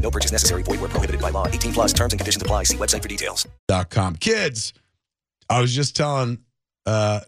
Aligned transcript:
No 0.00 0.10
purchase 0.10 0.32
necessary. 0.32 0.62
Void 0.62 0.80
where 0.80 0.88
prohibited 0.88 1.20
by 1.20 1.30
law. 1.30 1.46
18 1.46 1.72
plus 1.72 1.92
terms 1.92 2.12
and 2.12 2.20
conditions 2.20 2.42
apply. 2.42 2.64
See 2.64 2.76
website 2.76 3.02
for 3.02 3.08
details. 3.08 3.46
dot 3.68 3.90
com. 3.90 4.16
Kids, 4.16 4.72
I 5.48 5.60
was 5.60 5.74
just 5.74 5.94
telling 5.94 6.38
uh, 6.86 7.20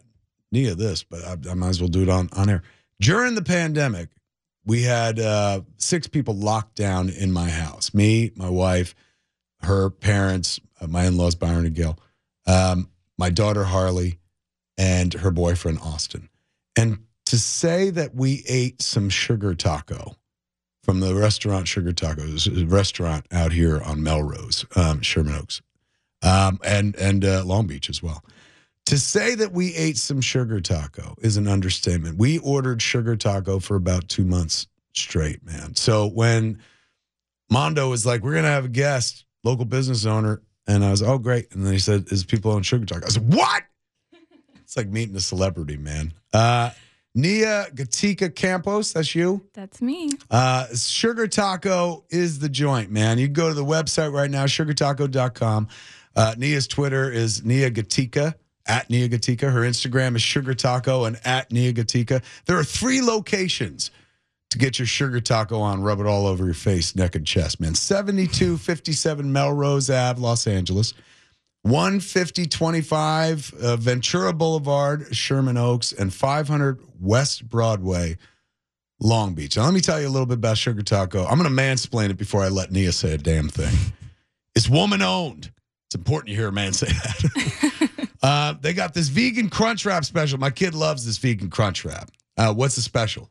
Nia 0.50 0.74
this, 0.74 1.02
but 1.02 1.22
I, 1.24 1.50
I 1.50 1.54
might 1.54 1.68
as 1.68 1.80
well 1.80 1.88
do 1.88 2.02
it 2.02 2.08
on, 2.08 2.28
on 2.32 2.48
air. 2.50 2.62
During 3.00 3.34
the 3.34 3.42
pandemic, 3.42 4.08
we 4.64 4.82
had 4.82 5.18
uh, 5.18 5.62
six 5.76 6.06
people 6.06 6.34
locked 6.34 6.76
down 6.76 7.08
in 7.08 7.32
my 7.32 7.48
house 7.50 7.92
me, 7.92 8.30
my 8.36 8.48
wife, 8.48 8.94
her 9.62 9.90
parents, 9.90 10.60
uh, 10.80 10.86
my 10.86 11.06
in 11.06 11.16
laws, 11.16 11.34
Byron 11.34 11.66
and 11.66 11.74
Gail, 11.74 11.98
um, 12.46 12.88
my 13.18 13.30
daughter, 13.30 13.64
Harley, 13.64 14.18
and 14.78 15.12
her 15.14 15.30
boyfriend, 15.30 15.78
Austin. 15.80 16.28
And 16.76 16.98
to 17.26 17.38
say 17.38 17.90
that 17.90 18.14
we 18.14 18.42
ate 18.48 18.82
some 18.82 19.08
sugar 19.08 19.54
taco 19.54 20.16
from 20.82 21.00
the 21.00 21.14
restaurant 21.14 21.68
Sugar 21.68 21.92
Tacos, 21.92 22.46
a 22.46 22.66
restaurant 22.66 23.26
out 23.30 23.52
here 23.52 23.80
on 23.82 24.02
Melrose, 24.02 24.64
um, 24.76 25.00
Sherman 25.00 25.34
Oaks, 25.34 25.62
um, 26.22 26.58
and 26.64 26.96
and 26.96 27.24
uh, 27.24 27.44
Long 27.44 27.66
Beach 27.66 27.88
as 27.88 28.02
well. 28.02 28.24
To 28.86 28.98
say 28.98 29.36
that 29.36 29.52
we 29.52 29.74
ate 29.74 29.96
some 29.96 30.20
sugar 30.20 30.60
taco 30.60 31.14
is 31.20 31.36
an 31.36 31.46
understatement. 31.46 32.18
We 32.18 32.38
ordered 32.38 32.82
sugar 32.82 33.16
taco 33.16 33.60
for 33.60 33.76
about 33.76 34.08
two 34.08 34.24
months 34.24 34.66
straight, 34.92 35.44
man. 35.44 35.76
So 35.76 36.08
when 36.08 36.58
Mondo 37.48 37.88
was 37.88 38.04
like, 38.04 38.22
"We're 38.22 38.34
gonna 38.34 38.48
have 38.48 38.64
a 38.64 38.68
guest, 38.68 39.24
local 39.44 39.64
business 39.64 40.04
owner," 40.04 40.42
and 40.66 40.84
I 40.84 40.90
was, 40.90 41.02
"Oh, 41.02 41.18
great!" 41.18 41.52
And 41.54 41.64
then 41.64 41.72
he 41.72 41.78
said, 41.78 42.06
"Is 42.10 42.24
people 42.24 42.50
on 42.50 42.62
sugar 42.62 42.84
taco?" 42.84 43.06
I 43.06 43.10
said, 43.10 43.32
"What?" 43.32 43.62
It's 44.62 44.76
like 44.76 44.88
meeting 44.88 45.14
a 45.16 45.20
celebrity, 45.20 45.76
man. 45.76 46.14
Uh, 46.32 46.70
Nia 47.14 47.66
Gatica 47.74 48.34
Campos, 48.34 48.92
that's 48.94 49.14
you. 49.14 49.46
That's 49.52 49.82
me. 49.82 50.10
Uh, 50.30 50.66
Sugar 50.74 51.28
Taco 51.28 52.04
is 52.08 52.38
the 52.38 52.48
joint, 52.48 52.90
man. 52.90 53.18
You 53.18 53.26
can 53.26 53.34
go 53.34 53.48
to 53.48 53.54
the 53.54 53.64
website 53.64 54.12
right 54.12 54.30
now, 54.30 54.44
sugartaco.com. 54.44 55.68
Uh, 56.16 56.34
Nia's 56.38 56.66
Twitter 56.66 57.10
is 57.10 57.44
Nia 57.44 57.70
Gatica, 57.70 58.34
at 58.66 58.88
Nia 58.88 59.08
Gatica. 59.08 59.52
Her 59.52 59.60
Instagram 59.60 60.16
is 60.16 60.22
Sugar 60.22 60.54
Taco 60.54 61.04
and 61.04 61.18
at 61.24 61.52
Nia 61.52 61.72
Gatica. 61.72 62.22
There 62.46 62.58
are 62.58 62.64
three 62.64 63.02
locations 63.02 63.90
to 64.50 64.58
get 64.58 64.78
your 64.78 64.86
Sugar 64.86 65.20
Taco 65.20 65.60
on. 65.60 65.82
Rub 65.82 66.00
it 66.00 66.06
all 66.06 66.26
over 66.26 66.44
your 66.44 66.54
face, 66.54 66.94
neck, 66.94 67.14
and 67.14 67.26
chest, 67.26 67.60
man. 67.60 67.74
7257 67.74 69.32
Melrose 69.32 69.90
Ave, 69.90 70.20
Los 70.20 70.46
Angeles. 70.46 70.94
15025 71.64 73.54
uh, 73.54 73.76
Ventura 73.76 74.32
Boulevard, 74.32 75.14
Sherman 75.14 75.56
Oaks, 75.56 75.92
and 75.92 76.12
500 76.12 76.80
West 77.00 77.48
Broadway, 77.48 78.16
Long 79.00 79.34
Beach. 79.34 79.56
Now, 79.56 79.64
let 79.64 79.74
me 79.74 79.80
tell 79.80 80.00
you 80.00 80.08
a 80.08 80.10
little 80.10 80.26
bit 80.26 80.38
about 80.38 80.58
Sugar 80.58 80.82
Taco. 80.82 81.24
I'm 81.24 81.38
going 81.38 81.54
to 81.54 81.62
mansplain 81.62 82.10
it 82.10 82.18
before 82.18 82.42
I 82.42 82.48
let 82.48 82.72
Nia 82.72 82.92
say 82.92 83.14
a 83.14 83.18
damn 83.18 83.48
thing. 83.48 83.74
It's 84.54 84.68
woman 84.68 85.02
owned. 85.02 85.52
It's 85.86 85.94
important 85.94 86.30
you 86.30 86.36
hear 86.36 86.48
a 86.48 86.52
man 86.52 86.72
say 86.72 86.86
that. 86.86 88.08
uh, 88.22 88.54
they 88.60 88.72
got 88.72 88.94
this 88.94 89.08
vegan 89.08 89.50
crunch 89.50 89.84
wrap 89.84 90.04
special. 90.04 90.38
My 90.38 90.50
kid 90.50 90.74
loves 90.74 91.06
this 91.06 91.18
vegan 91.18 91.50
crunch 91.50 91.84
wrap. 91.84 92.10
Uh, 92.36 92.52
what's 92.52 92.76
the 92.76 92.82
special? 92.82 93.30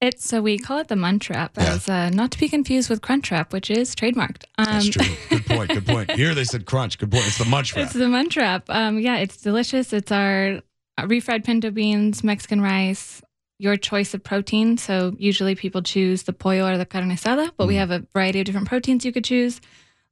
It's 0.00 0.28
so 0.28 0.42
we 0.42 0.58
call 0.58 0.78
it 0.78 0.88
the 0.88 0.96
Munch 0.96 1.30
Wrap, 1.30 1.56
Yeah. 1.56 1.72
as 1.74 1.88
uh, 1.88 2.10
not 2.10 2.30
to 2.32 2.38
be 2.38 2.48
confused 2.50 2.90
with 2.90 3.00
Crunch 3.00 3.30
Wrap, 3.30 3.52
which 3.54 3.70
is 3.70 3.94
trademarked. 3.94 4.44
Um, 4.58 4.66
That's 4.66 4.88
true. 4.90 5.06
Good 5.30 5.46
point. 5.46 5.70
Good 5.70 5.86
point. 5.86 6.10
Here 6.10 6.34
they 6.34 6.44
said 6.44 6.66
crunch. 6.66 6.98
Good 6.98 7.10
point. 7.10 7.26
It's 7.26 7.38
the 7.38 7.46
munch 7.46 7.74
wrap. 7.74 7.86
It's 7.86 7.94
the 7.94 8.08
Munch 8.08 8.36
Wrap. 8.36 8.68
Um, 8.68 8.98
yeah, 8.98 9.16
it's 9.16 9.38
delicious. 9.38 9.94
It's 9.94 10.12
our 10.12 10.60
refried 11.00 11.44
pinto 11.44 11.70
beans, 11.70 12.22
Mexican 12.22 12.60
rice, 12.60 13.22
your 13.58 13.76
choice 13.76 14.12
of 14.12 14.22
protein. 14.22 14.76
So 14.76 15.14
usually 15.18 15.54
people 15.54 15.80
choose 15.80 16.24
the 16.24 16.34
pollo 16.34 16.70
or 16.70 16.76
the 16.76 16.84
carne 16.84 17.10
asada, 17.10 17.50
but 17.56 17.66
we 17.66 17.74
Mm. 17.74 17.78
have 17.78 17.90
a 17.90 17.98
variety 18.12 18.40
of 18.40 18.44
different 18.46 18.68
proteins 18.68 19.02
you 19.02 19.12
could 19.12 19.24
choose: 19.24 19.62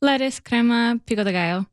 lettuce, 0.01 0.41
crema, 0.41 0.99
pico 1.05 1.25
de 1.25 1.33
gallo. 1.33 1.67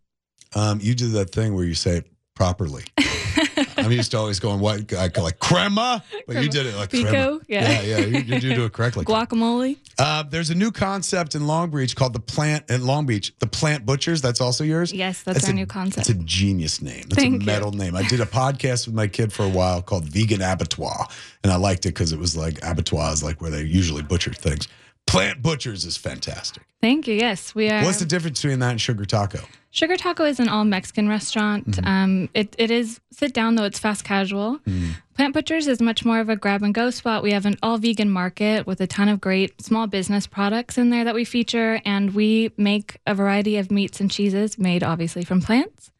Um, 0.53 0.79
you 0.81 0.95
do 0.95 1.07
that 1.11 1.31
thing 1.31 1.55
where 1.55 1.63
you 1.63 1.75
say 1.75 1.95
it 1.97 2.11
properly. 2.35 2.83
I'm 3.85 3.91
used 3.91 4.11
to 4.11 4.17
always 4.17 4.39
going 4.39 4.59
what 4.59 4.93
I 4.93 5.09
call 5.09 5.23
like 5.23 5.39
crema, 5.39 6.03
but 6.27 6.41
you 6.43 6.49
did 6.49 6.65
it 6.65 6.75
like 6.75 6.91
Pico, 6.91 7.09
crema. 7.09 7.39
yeah. 7.47 7.81
yeah, 7.81 7.81
yeah. 7.81 7.97
You, 8.05 8.35
you 8.35 8.55
do 8.55 8.65
it 8.65 8.73
correctly. 8.73 9.05
Guacamole. 9.05 9.77
Uh, 9.97 10.23
there's 10.23 10.49
a 10.49 10.55
new 10.55 10.71
concept 10.71 11.35
in 11.35 11.47
Long 11.47 11.69
Beach 11.69 11.95
called 11.95 12.13
the 12.13 12.19
Plant 12.19 12.69
in 12.69 12.85
Long 12.85 13.05
Beach, 13.05 13.33
the 13.39 13.47
Plant 13.47 13.85
Butchers. 13.85 14.21
That's 14.21 14.41
also 14.41 14.63
yours. 14.63 14.93
Yes, 14.93 15.23
that's, 15.23 15.45
our 15.45 15.51
a, 15.51 15.53
new 15.53 15.65
concept. 15.65 16.09
It's 16.09 16.19
a 16.19 16.23
genius 16.23 16.81
name. 16.81 17.05
It's 17.09 17.17
a 17.17 17.27
you. 17.27 17.39
metal 17.39 17.71
name. 17.71 17.95
I 17.95 18.03
did 18.03 18.19
a 18.19 18.25
podcast 18.25 18.87
with 18.87 18.95
my 18.95 19.07
kid 19.07 19.31
for 19.33 19.43
a 19.43 19.49
while 19.49 19.81
called 19.81 20.05
Vegan 20.05 20.41
Abattoir, 20.41 21.07
and 21.43 21.51
I 21.51 21.55
liked 21.55 21.85
it 21.85 21.89
because 21.89 22.11
it 22.11 22.19
was 22.19 22.35
like 22.35 22.59
abattoirs, 22.63 23.23
like 23.23 23.41
where 23.41 23.51
they 23.51 23.63
usually 23.63 24.01
butcher 24.01 24.33
things. 24.33 24.67
Plant 25.11 25.41
Butchers 25.41 25.83
is 25.83 25.97
fantastic. 25.97 26.63
Thank 26.79 27.05
you. 27.05 27.15
Yes, 27.15 27.53
we 27.53 27.69
are. 27.69 27.83
What's 27.83 27.99
the 27.99 28.05
difference 28.05 28.41
between 28.41 28.59
that 28.59 28.71
and 28.71 28.79
Sugar 28.79 29.03
Taco? 29.03 29.39
Sugar 29.69 29.97
Taco 29.97 30.23
is 30.23 30.39
an 30.39 30.47
all 30.47 30.63
Mexican 30.63 31.09
restaurant. 31.09 31.69
Mm-hmm. 31.69 31.85
Um, 31.85 32.29
it, 32.33 32.55
it 32.57 32.71
is 32.71 33.01
sit 33.11 33.33
down 33.33 33.55
though; 33.55 33.65
it's 33.65 33.77
fast 33.77 34.05
casual. 34.05 34.59
Mm. 34.59 34.91
Plant 35.15 35.33
Butchers 35.33 35.67
is 35.67 35.81
much 35.81 36.05
more 36.05 36.21
of 36.21 36.29
a 36.29 36.37
grab 36.37 36.63
and 36.63 36.73
go 36.73 36.89
spot. 36.91 37.23
We 37.23 37.33
have 37.33 37.45
an 37.45 37.57
all 37.61 37.77
vegan 37.77 38.09
market 38.09 38.65
with 38.65 38.79
a 38.79 38.87
ton 38.87 39.09
of 39.09 39.19
great 39.19 39.61
small 39.61 39.85
business 39.85 40.27
products 40.27 40.77
in 40.77 40.91
there 40.91 41.03
that 41.03 41.13
we 41.13 41.25
feature, 41.25 41.81
and 41.83 42.13
we 42.13 42.53
make 42.55 42.97
a 43.05 43.13
variety 43.13 43.57
of 43.57 43.69
meats 43.69 43.99
and 43.99 44.09
cheeses 44.09 44.57
made 44.57 44.81
obviously 44.81 45.25
from 45.25 45.41
plants. 45.41 45.91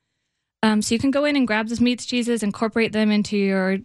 Um, 0.63 0.81
so 0.81 0.95
you 0.95 0.99
can 0.99 1.11
go 1.11 1.25
in 1.25 1.35
and 1.35 1.45
grab 1.45 1.67
those 1.67 1.81
meats, 1.81 2.05
cheeses, 2.05 2.43
incorporate 2.43 2.93
them 2.93 3.11
into 3.11 3.35
your 3.35 3.79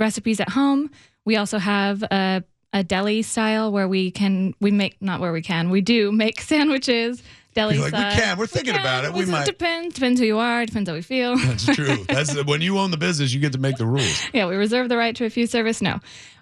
recipes 0.00 0.40
at 0.40 0.48
home. 0.48 0.90
We 1.24 1.36
also 1.36 1.58
have 1.58 2.02
a 2.02 2.42
a 2.74 2.84
deli 2.84 3.22
style 3.22 3.72
where 3.72 3.88
we 3.88 4.10
can 4.10 4.54
we 4.60 4.70
make 4.70 5.00
not 5.00 5.20
where 5.20 5.32
we 5.32 5.40
can 5.40 5.70
we 5.70 5.80
do 5.80 6.12
make 6.12 6.40
sandwiches 6.52 7.22
deli 7.54 7.76
You're 7.76 7.88
like, 7.88 7.92
we 7.94 8.20
can. 8.20 8.36
We're 8.36 8.48
thinking 8.48 8.74
about 8.74 9.04
it. 9.04 9.12
We 9.12 9.20
Well, 9.20 9.28
might. 9.30 9.46
depends 9.46 9.94
depends 9.94 10.20
who 10.20 10.26
you 10.26 10.38
are 10.38 10.66
depends 10.66 10.90
how 10.90 10.94
we 10.96 11.02
feel 11.02 11.36
That's 11.38 11.64
true. 11.76 12.04
That's 12.08 12.34
when 12.44 12.60
you 12.60 12.78
own 12.78 12.90
the 12.90 12.96
business, 12.96 13.32
you 13.32 13.40
get 13.40 13.52
to 13.52 13.58
make 13.60 13.76
the 13.76 13.86
rules. 13.86 14.22
yeah 14.34 14.46
we 14.46 14.56
reserve 14.56 14.88
the 14.90 14.96
right 14.98 15.14
to 15.16 15.24
refuse 15.24 15.50
service 15.50 15.80
no 15.80 16.00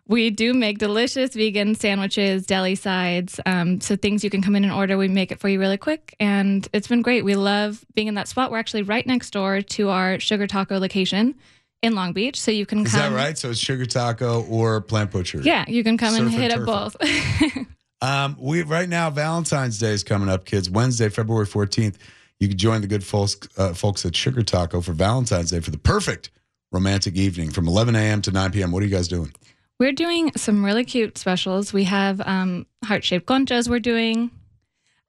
we 0.09 0.31
do 0.31 0.53
make 0.53 0.79
delicious 0.79 1.35
vegan 1.35 1.75
sandwiches 1.75 2.47
deli 2.47 2.75
sides 2.75 3.39
um, 3.47 3.81
so 3.81 3.95
things 3.95 4.25
you 4.25 4.31
can 4.31 4.41
come 4.43 4.57
in 4.57 4.65
and 4.65 4.73
order 4.73 4.97
we 4.99 5.07
make 5.09 5.31
it 5.33 5.39
for 5.39 5.49
you 5.51 5.61
really 5.61 5.77
quick 5.79 6.17
and 6.19 6.67
it's 6.73 6.89
been 6.89 7.03
great 7.03 7.25
we 7.27 7.35
love 7.37 7.85
being 7.95 8.09
in 8.09 8.15
that 8.15 8.27
spot 8.27 8.51
we're 8.51 8.59
actually 8.59 8.83
right 8.83 9.07
next 9.07 9.31
door 9.33 9.61
to 9.61 9.91
our 9.91 10.19
sugar 10.19 10.47
taco 10.47 10.79
location 10.79 11.35
in 11.83 11.95
long 11.95 12.13
beach 12.13 12.41
so 12.41 12.51
you 12.51 12.65
can 12.65 12.87
Is 12.87 12.93
come 12.93 13.13
that 13.13 13.17
right? 13.17 13.37
So 13.37 13.51
it's 13.51 13.59
Sugar 13.59 13.85
Taco 13.87 14.45
or 14.45 14.81
Plant 14.81 15.11
Butcher. 15.11 15.41
yeah 15.43 15.65
you 15.69 15.83
can 15.85 15.99
come 15.99 16.15
and 16.15 16.25
Surf 16.31 16.33
and 16.33 16.43
hit 16.43 16.53
it 16.53 16.57
turf 16.57 16.67
both 16.67 16.97
Um, 18.01 18.37
we 18.41 18.63
right 18.65 18.89
now 18.89 19.11
Valentine's 19.11 19.79
Day 19.79 19.93
is 19.93 20.03
coming 20.03 20.29
up, 20.29 20.45
kids. 20.45 20.69
Wednesday, 20.69 21.09
February 21.09 21.47
fourteenth. 21.47 21.99
You 22.41 22.49
can 22.49 22.59
join 22.59 22.81
the 22.81 22.89
good 22.89 23.05
folks, 23.05 23.39
uh, 23.57 23.75
folks 23.75 24.05
at 24.05 24.17
Sugar 24.17 24.43
Taco 24.43 24.81
for 24.81 24.93
Valentine's 24.93 25.53
Day 25.53 25.61
for 25.61 25.71
the 25.71 25.79
perfect 25.79 26.31
romantic 26.73 27.15
evening 27.15 27.51
from 27.53 27.69
11 27.69 27.95
a.m. 27.95 28.21
to 28.23 28.33
9 28.33 28.51
p.m. 28.51 28.73
What 28.73 28.83
are 28.83 28.87
you 28.87 28.91
guys 28.91 29.07
doing? 29.07 29.33
We're 29.79 29.93
doing 29.93 30.33
some 30.37 30.65
really 30.65 30.85
cute 30.85 31.17
specials. 31.17 31.73
We 31.73 31.85
have 31.85 32.21
um, 32.27 32.67
heart 32.85 33.05
shaped 33.05 33.27
conchas. 33.27 33.69
We're 33.69 33.79
doing. 33.79 34.33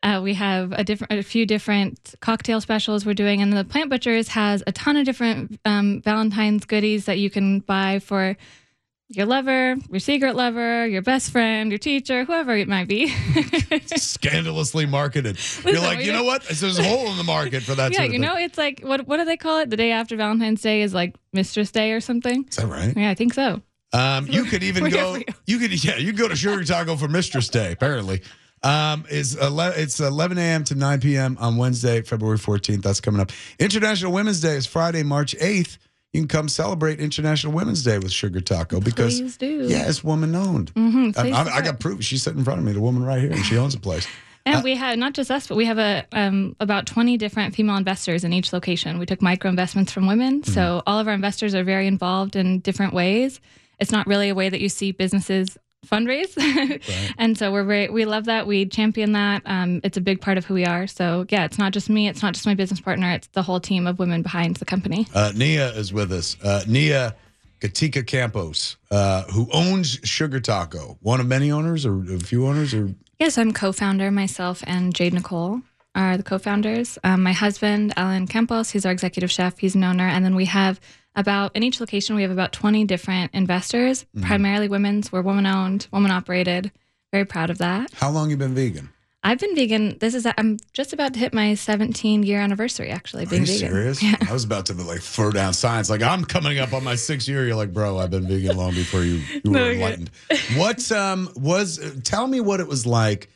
Uh, 0.03 0.19
we 0.21 0.33
have 0.33 0.73
a 0.73 0.83
different, 0.83 1.13
a 1.13 1.23
few 1.23 1.45
different 1.45 2.13
cocktail 2.19 2.59
specials 2.59 3.05
we're 3.05 3.13
doing, 3.13 3.41
and 3.41 3.53
the 3.53 3.63
Plant 3.63 3.89
Butchers 3.89 4.27
has 4.27 4.61
a 4.67 4.71
ton 4.73 4.97
of 4.97 5.05
different 5.05 5.59
um, 5.63 6.01
Valentine's 6.01 6.65
goodies 6.65 7.05
that 7.05 7.19
you 7.19 7.29
can 7.29 7.59
buy 7.59 7.99
for 7.99 8.35
your 9.07 9.25
lover, 9.25 9.75
your 9.89 9.99
secret 9.99 10.35
lover, 10.35 10.85
your 10.87 11.01
best 11.01 11.31
friend, 11.31 11.71
your 11.71 11.77
teacher, 11.77 12.25
whoever 12.25 12.55
it 12.57 12.67
might 12.67 12.87
be. 12.87 13.07
Scandalously 13.85 14.85
marketed. 14.85 15.37
You're 15.63 15.79
like, 15.79 16.03
you 16.03 16.11
know 16.11 16.23
what? 16.23 16.43
There's 16.43 16.79
a 16.79 16.83
hole 16.83 17.09
in 17.09 17.17
the 17.17 17.23
market 17.23 17.63
for 17.63 17.75
that. 17.75 17.93
yeah, 17.93 18.03
you 18.03 18.19
know, 18.19 18.35
it's 18.35 18.57
like 18.57 18.81
what 18.81 19.07
what 19.07 19.17
do 19.17 19.25
they 19.25 19.37
call 19.37 19.59
it? 19.59 19.69
The 19.69 19.77
day 19.77 19.91
after 19.91 20.17
Valentine's 20.17 20.61
Day 20.61 20.81
is 20.81 20.93
like 20.93 21.15
Mistress 21.31 21.71
Day 21.71 21.91
or 21.91 22.01
something. 22.01 22.45
Is 22.49 22.57
that 22.57 22.67
right? 22.67 22.93
Yeah, 22.95 23.09
I 23.09 23.15
think 23.15 23.33
so. 23.33 23.61
Um, 23.93 24.27
you 24.27 24.43
could 24.45 24.63
even 24.63 24.89
go. 24.89 25.15
you. 25.15 25.23
You 25.45 25.59
could, 25.59 25.83
yeah, 25.83 25.97
you 25.97 26.07
could 26.07 26.19
go 26.19 26.27
to 26.27 26.35
Sugar 26.35 26.63
Taco 26.63 26.95
for 26.95 27.07
Mistress 27.07 27.47
Day. 27.47 27.71
Apparently, 27.71 28.21
um, 28.63 29.05
is 29.09 29.35
ele- 29.37 29.59
it's 29.75 29.99
11 29.99 30.37
a.m. 30.37 30.63
to 30.65 30.75
9 30.75 30.99
p.m. 31.01 31.37
on 31.39 31.57
Wednesday, 31.57 32.01
February 32.01 32.37
14th. 32.37 32.81
That's 32.81 33.01
coming 33.01 33.19
up. 33.21 33.31
International 33.59 34.11
Women's 34.11 34.39
Day 34.41 34.55
is 34.55 34.65
Friday, 34.65 35.03
March 35.03 35.35
8th. 35.39 35.77
You 36.13 36.21
can 36.21 36.27
come 36.27 36.47
celebrate 36.47 36.99
International 36.99 37.51
Women's 37.53 37.83
Day 37.83 37.97
with 37.97 38.11
Sugar 38.11 38.39
Taco 38.39 38.79
because 38.79 39.19
Please 39.19 39.35
do. 39.37 39.65
yeah, 39.67 39.87
it's 39.89 40.03
woman 40.03 40.35
owned. 40.35 40.71
Mm-hmm, 40.75 41.19
I, 41.19 41.31
I, 41.31 41.55
I 41.57 41.61
got 41.61 41.79
proof. 41.79 42.03
She's 42.03 42.21
sitting 42.21 42.39
in 42.39 42.45
front 42.45 42.59
of 42.59 42.65
me, 42.65 42.71
the 42.71 42.81
woman 42.81 43.03
right 43.03 43.19
here, 43.19 43.31
and 43.31 43.43
she 43.43 43.57
owns 43.57 43.75
a 43.75 43.79
place. 43.79 44.07
And 44.45 44.57
Uh, 44.57 44.61
we 44.61 44.75
have 44.75 44.97
not 44.99 45.13
just 45.13 45.31
us, 45.31 45.47
but 45.47 45.55
we 45.55 45.63
have 45.63 45.77
a 45.79 46.05
um, 46.11 46.53
about 46.59 46.85
20 46.85 47.15
different 47.17 47.55
female 47.55 47.77
investors 47.77 48.25
in 48.25 48.33
each 48.33 48.51
location. 48.51 48.99
We 48.99 49.05
took 49.05 49.21
micro 49.21 49.49
investments 49.49 49.93
from 49.93 50.05
women, 50.05 50.41
Mm-hmm. 50.41 50.51
so 50.51 50.83
all 50.85 50.99
of 50.99 51.07
our 51.07 51.13
investors 51.13 51.55
are 51.55 51.63
very 51.63 51.87
involved 51.87 52.35
in 52.35 52.59
different 52.59 52.93
ways. 52.93 53.39
It's 53.79 53.91
not 53.93 54.05
really 54.05 54.27
a 54.27 54.35
way 54.35 54.49
that 54.49 54.59
you 54.59 54.67
see 54.67 54.91
businesses 54.91 55.57
fundraise, 55.85 56.33
and 57.17 57.37
so 57.37 57.51
we're 57.51 57.63
very 57.63 57.89
we 57.89 58.05
love 58.05 58.25
that. 58.25 58.47
We 58.47 58.65
champion 58.65 59.13
that. 59.13 59.43
Um, 59.45 59.81
it's 59.83 59.97
a 59.97 60.01
big 60.01 60.21
part 60.21 60.37
of 60.37 60.45
who 60.45 60.53
we 60.53 60.65
are. 60.65 60.87
So 60.87 61.25
yeah, 61.29 61.45
it's 61.45 61.57
not 61.57 61.73
just 61.73 61.89
me. 61.89 62.07
It's 62.07 62.21
not 62.21 62.33
just 62.33 62.45
my 62.45 62.55
business 62.55 62.81
partner. 62.81 63.11
It's 63.11 63.27
the 63.27 63.43
whole 63.43 63.59
team 63.59 63.87
of 63.87 63.99
women 63.99 64.21
behind 64.21 64.57
the 64.57 64.65
company. 64.65 65.07
Uh, 65.13 65.31
Nia 65.35 65.69
is 65.73 65.93
with 65.93 66.11
us. 66.11 66.37
Uh, 66.43 66.63
Nia 66.67 67.15
Gatica 67.59 68.05
Campos, 68.05 68.75
uh, 68.91 69.23
who 69.23 69.47
owns 69.53 69.99
Sugar 70.03 70.39
Taco, 70.39 70.97
one 71.01 71.19
of 71.19 71.27
many 71.27 71.51
owners 71.51 71.85
or 71.85 72.03
a 72.13 72.19
few 72.19 72.45
owners, 72.45 72.73
or 72.73 72.93
Yes, 73.19 73.37
I'm 73.37 73.53
co-founder. 73.53 74.11
Myself 74.11 74.63
and 74.67 74.93
Jade 74.93 75.13
Nicole 75.13 75.61
are 75.95 76.17
the 76.17 76.23
co-founders. 76.23 76.97
Um, 77.03 77.23
my 77.23 77.31
husband, 77.31 77.93
Alan 77.95 78.27
Campos, 78.27 78.71
he's 78.71 78.85
our 78.85 78.91
executive 78.91 79.31
chef. 79.31 79.57
He's 79.57 79.75
an 79.75 79.83
owner, 79.83 80.07
and 80.07 80.25
then 80.25 80.35
we 80.35 80.45
have 80.45 80.81
about 81.15 81.55
in 81.55 81.63
each 81.63 81.79
location 81.79 82.15
we 82.15 82.21
have 82.23 82.31
about 82.31 82.53
20 82.53 82.85
different 82.85 83.31
investors, 83.33 84.05
primarily 84.21 84.67
women's. 84.67 85.11
We're 85.11 85.21
woman-owned, 85.21 85.87
woman-operated. 85.91 86.71
Very 87.11 87.25
proud 87.25 87.49
of 87.49 87.59
that. 87.59 87.91
how 87.93 88.09
long 88.09 88.29
you 88.29 88.37
been 88.37 88.55
vegan? 88.55 88.89
I've 89.25 89.39
been 89.39 89.55
vegan. 89.55 89.97
This 89.99 90.15
is 90.15 90.27
I'm 90.37 90.57
just 90.73 90.91
about 90.91 91.13
to 91.13 91.19
hit 91.19 91.33
my 91.33 91.53
17 91.53 92.23
year 92.23 92.41
anniversary. 92.41 92.89
Actually, 92.89 93.21
Are 93.27 93.35
you 93.35 93.45
vegan. 93.45 93.45
serious? 93.45 94.03
Yeah. 94.03 94.15
I 94.27 94.33
was 94.33 94.43
about 94.43 94.65
to 94.65 94.73
like 94.73 94.99
throw 95.01 95.31
down 95.31 95.53
science. 95.53 95.89
Like 95.89 96.01
I'm 96.01 96.25
coming 96.25 96.59
up 96.59 96.73
on 96.73 96.83
my 96.83 96.95
sixth 96.95 97.29
year. 97.29 97.45
You're 97.45 97.55
like, 97.55 97.71
bro, 97.71 97.99
I've 97.99 98.11
been 98.11 98.27
vegan 98.27 98.57
long 98.57 98.73
before 98.73 99.03
you, 99.03 99.21
you 99.31 99.41
were 99.45 99.51
No, 99.51 99.69
enlightened. 99.71 100.11
What 100.57 100.91
um 100.91 101.29
was? 101.37 101.79
Tell 102.03 102.27
me 102.27 102.41
what 102.41 102.59
it 102.59 102.67
was 102.67 102.85
like 102.85 103.29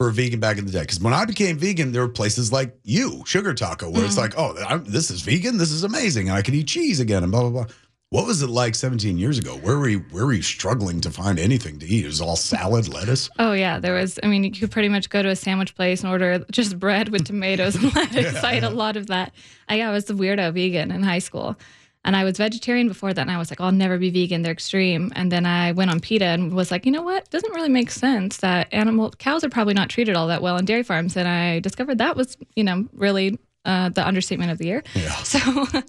for 0.00 0.08
a 0.08 0.12
vegan 0.12 0.40
back 0.40 0.56
in 0.56 0.64
the 0.64 0.72
day. 0.72 0.80
Because 0.80 0.98
when 0.98 1.12
I 1.12 1.26
became 1.26 1.58
vegan, 1.58 1.92
there 1.92 2.00
were 2.00 2.08
places 2.08 2.50
like 2.50 2.74
you, 2.84 3.22
Sugar 3.26 3.52
Taco, 3.52 3.90
where 3.90 4.02
it's 4.02 4.14
Mm-hmm. 4.16 4.20
like, 4.22 4.34
oh, 4.38 4.56
I'm, 4.66 4.82
this 4.84 5.10
is 5.10 5.20
vegan. 5.20 5.58
This 5.58 5.70
is 5.70 5.84
amazing, 5.84 6.30
and 6.30 6.38
I 6.38 6.40
can 6.40 6.54
eat 6.54 6.68
cheese 6.68 7.00
again, 7.00 7.22
and 7.22 7.30
blah 7.30 7.42
blah 7.42 7.50
blah. 7.50 7.66
What 8.08 8.26
was 8.26 8.40
it 8.42 8.48
like 8.48 8.74
17 8.74 9.18
years 9.18 9.38
ago? 9.38 9.56
Where 9.58 9.78
were 9.78 9.88
you, 9.88 10.00
where 10.10 10.24
were 10.26 10.32
you 10.32 10.42
struggling 10.42 11.00
to 11.02 11.10
find 11.12 11.38
anything 11.38 11.78
to 11.78 11.86
eat? 11.86 12.04
It 12.04 12.08
was 12.08 12.20
all 12.22 12.34
salad, 12.34 12.88
lettuce. 12.88 13.28
Oh 13.38 13.52
yeah, 13.52 13.78
there 13.78 13.92
was. 13.92 14.18
I 14.22 14.26
mean, 14.26 14.42
you 14.42 14.50
could 14.52 14.70
pretty 14.70 14.88
much 14.88 15.10
go 15.10 15.22
to 15.22 15.28
a 15.28 15.36
sandwich 15.36 15.74
place 15.76 16.02
and 16.02 16.10
order 16.10 16.44
just 16.50 16.78
bread 16.78 17.10
with 17.10 17.26
tomatoes 17.26 17.74
and 17.76 17.94
lettuce. 17.94 18.42
I 18.42 18.54
ate 18.54 18.62
a 18.62 18.70
lot 18.70 18.96
of 18.96 19.08
that. 19.08 19.34
I, 19.68 19.74
yeah, 19.76 19.90
I 19.90 19.92
was 19.92 20.06
the 20.06 20.14
weirdo 20.14 20.54
vegan 20.54 20.90
in 20.90 21.02
high 21.02 21.18
school, 21.18 21.56
and 22.04 22.16
I 22.16 22.24
was 22.24 22.38
vegetarian 22.38 22.88
before 22.88 23.12
that. 23.12 23.20
And 23.20 23.30
I 23.30 23.38
was 23.38 23.50
like, 23.50 23.60
I'll 23.60 23.72
never 23.72 23.98
be 23.98 24.10
vegan. 24.10 24.42
They're 24.42 24.52
extreme. 24.52 25.12
And 25.14 25.30
then 25.30 25.44
I 25.44 25.72
went 25.72 25.90
on 25.90 26.00
PETA 26.00 26.24
and 26.24 26.54
was 26.54 26.70
like, 26.70 26.86
you 26.86 26.92
know 26.92 27.02
what? 27.02 27.24
It 27.24 27.30
doesn't 27.30 27.52
really 27.54 27.68
make 27.68 27.90
sense 27.90 28.38
that 28.38 28.68
animal 28.72 29.10
cows 29.18 29.44
are 29.44 29.50
probably 29.50 29.74
not 29.74 29.90
treated 29.90 30.16
all 30.16 30.28
that 30.28 30.40
well 30.40 30.56
in 30.56 30.64
dairy 30.64 30.82
farms. 30.82 31.16
And 31.16 31.28
I 31.28 31.60
discovered 31.60 31.98
that 31.98 32.16
was, 32.16 32.36
you 32.56 32.64
know, 32.64 32.86
really. 32.92 33.38
Uh, 33.62 33.90
the 33.90 34.04
understatement 34.08 34.50
of 34.50 34.56
the 34.56 34.64
year. 34.64 34.82
Yeah. 34.94 35.14
So 35.22 35.38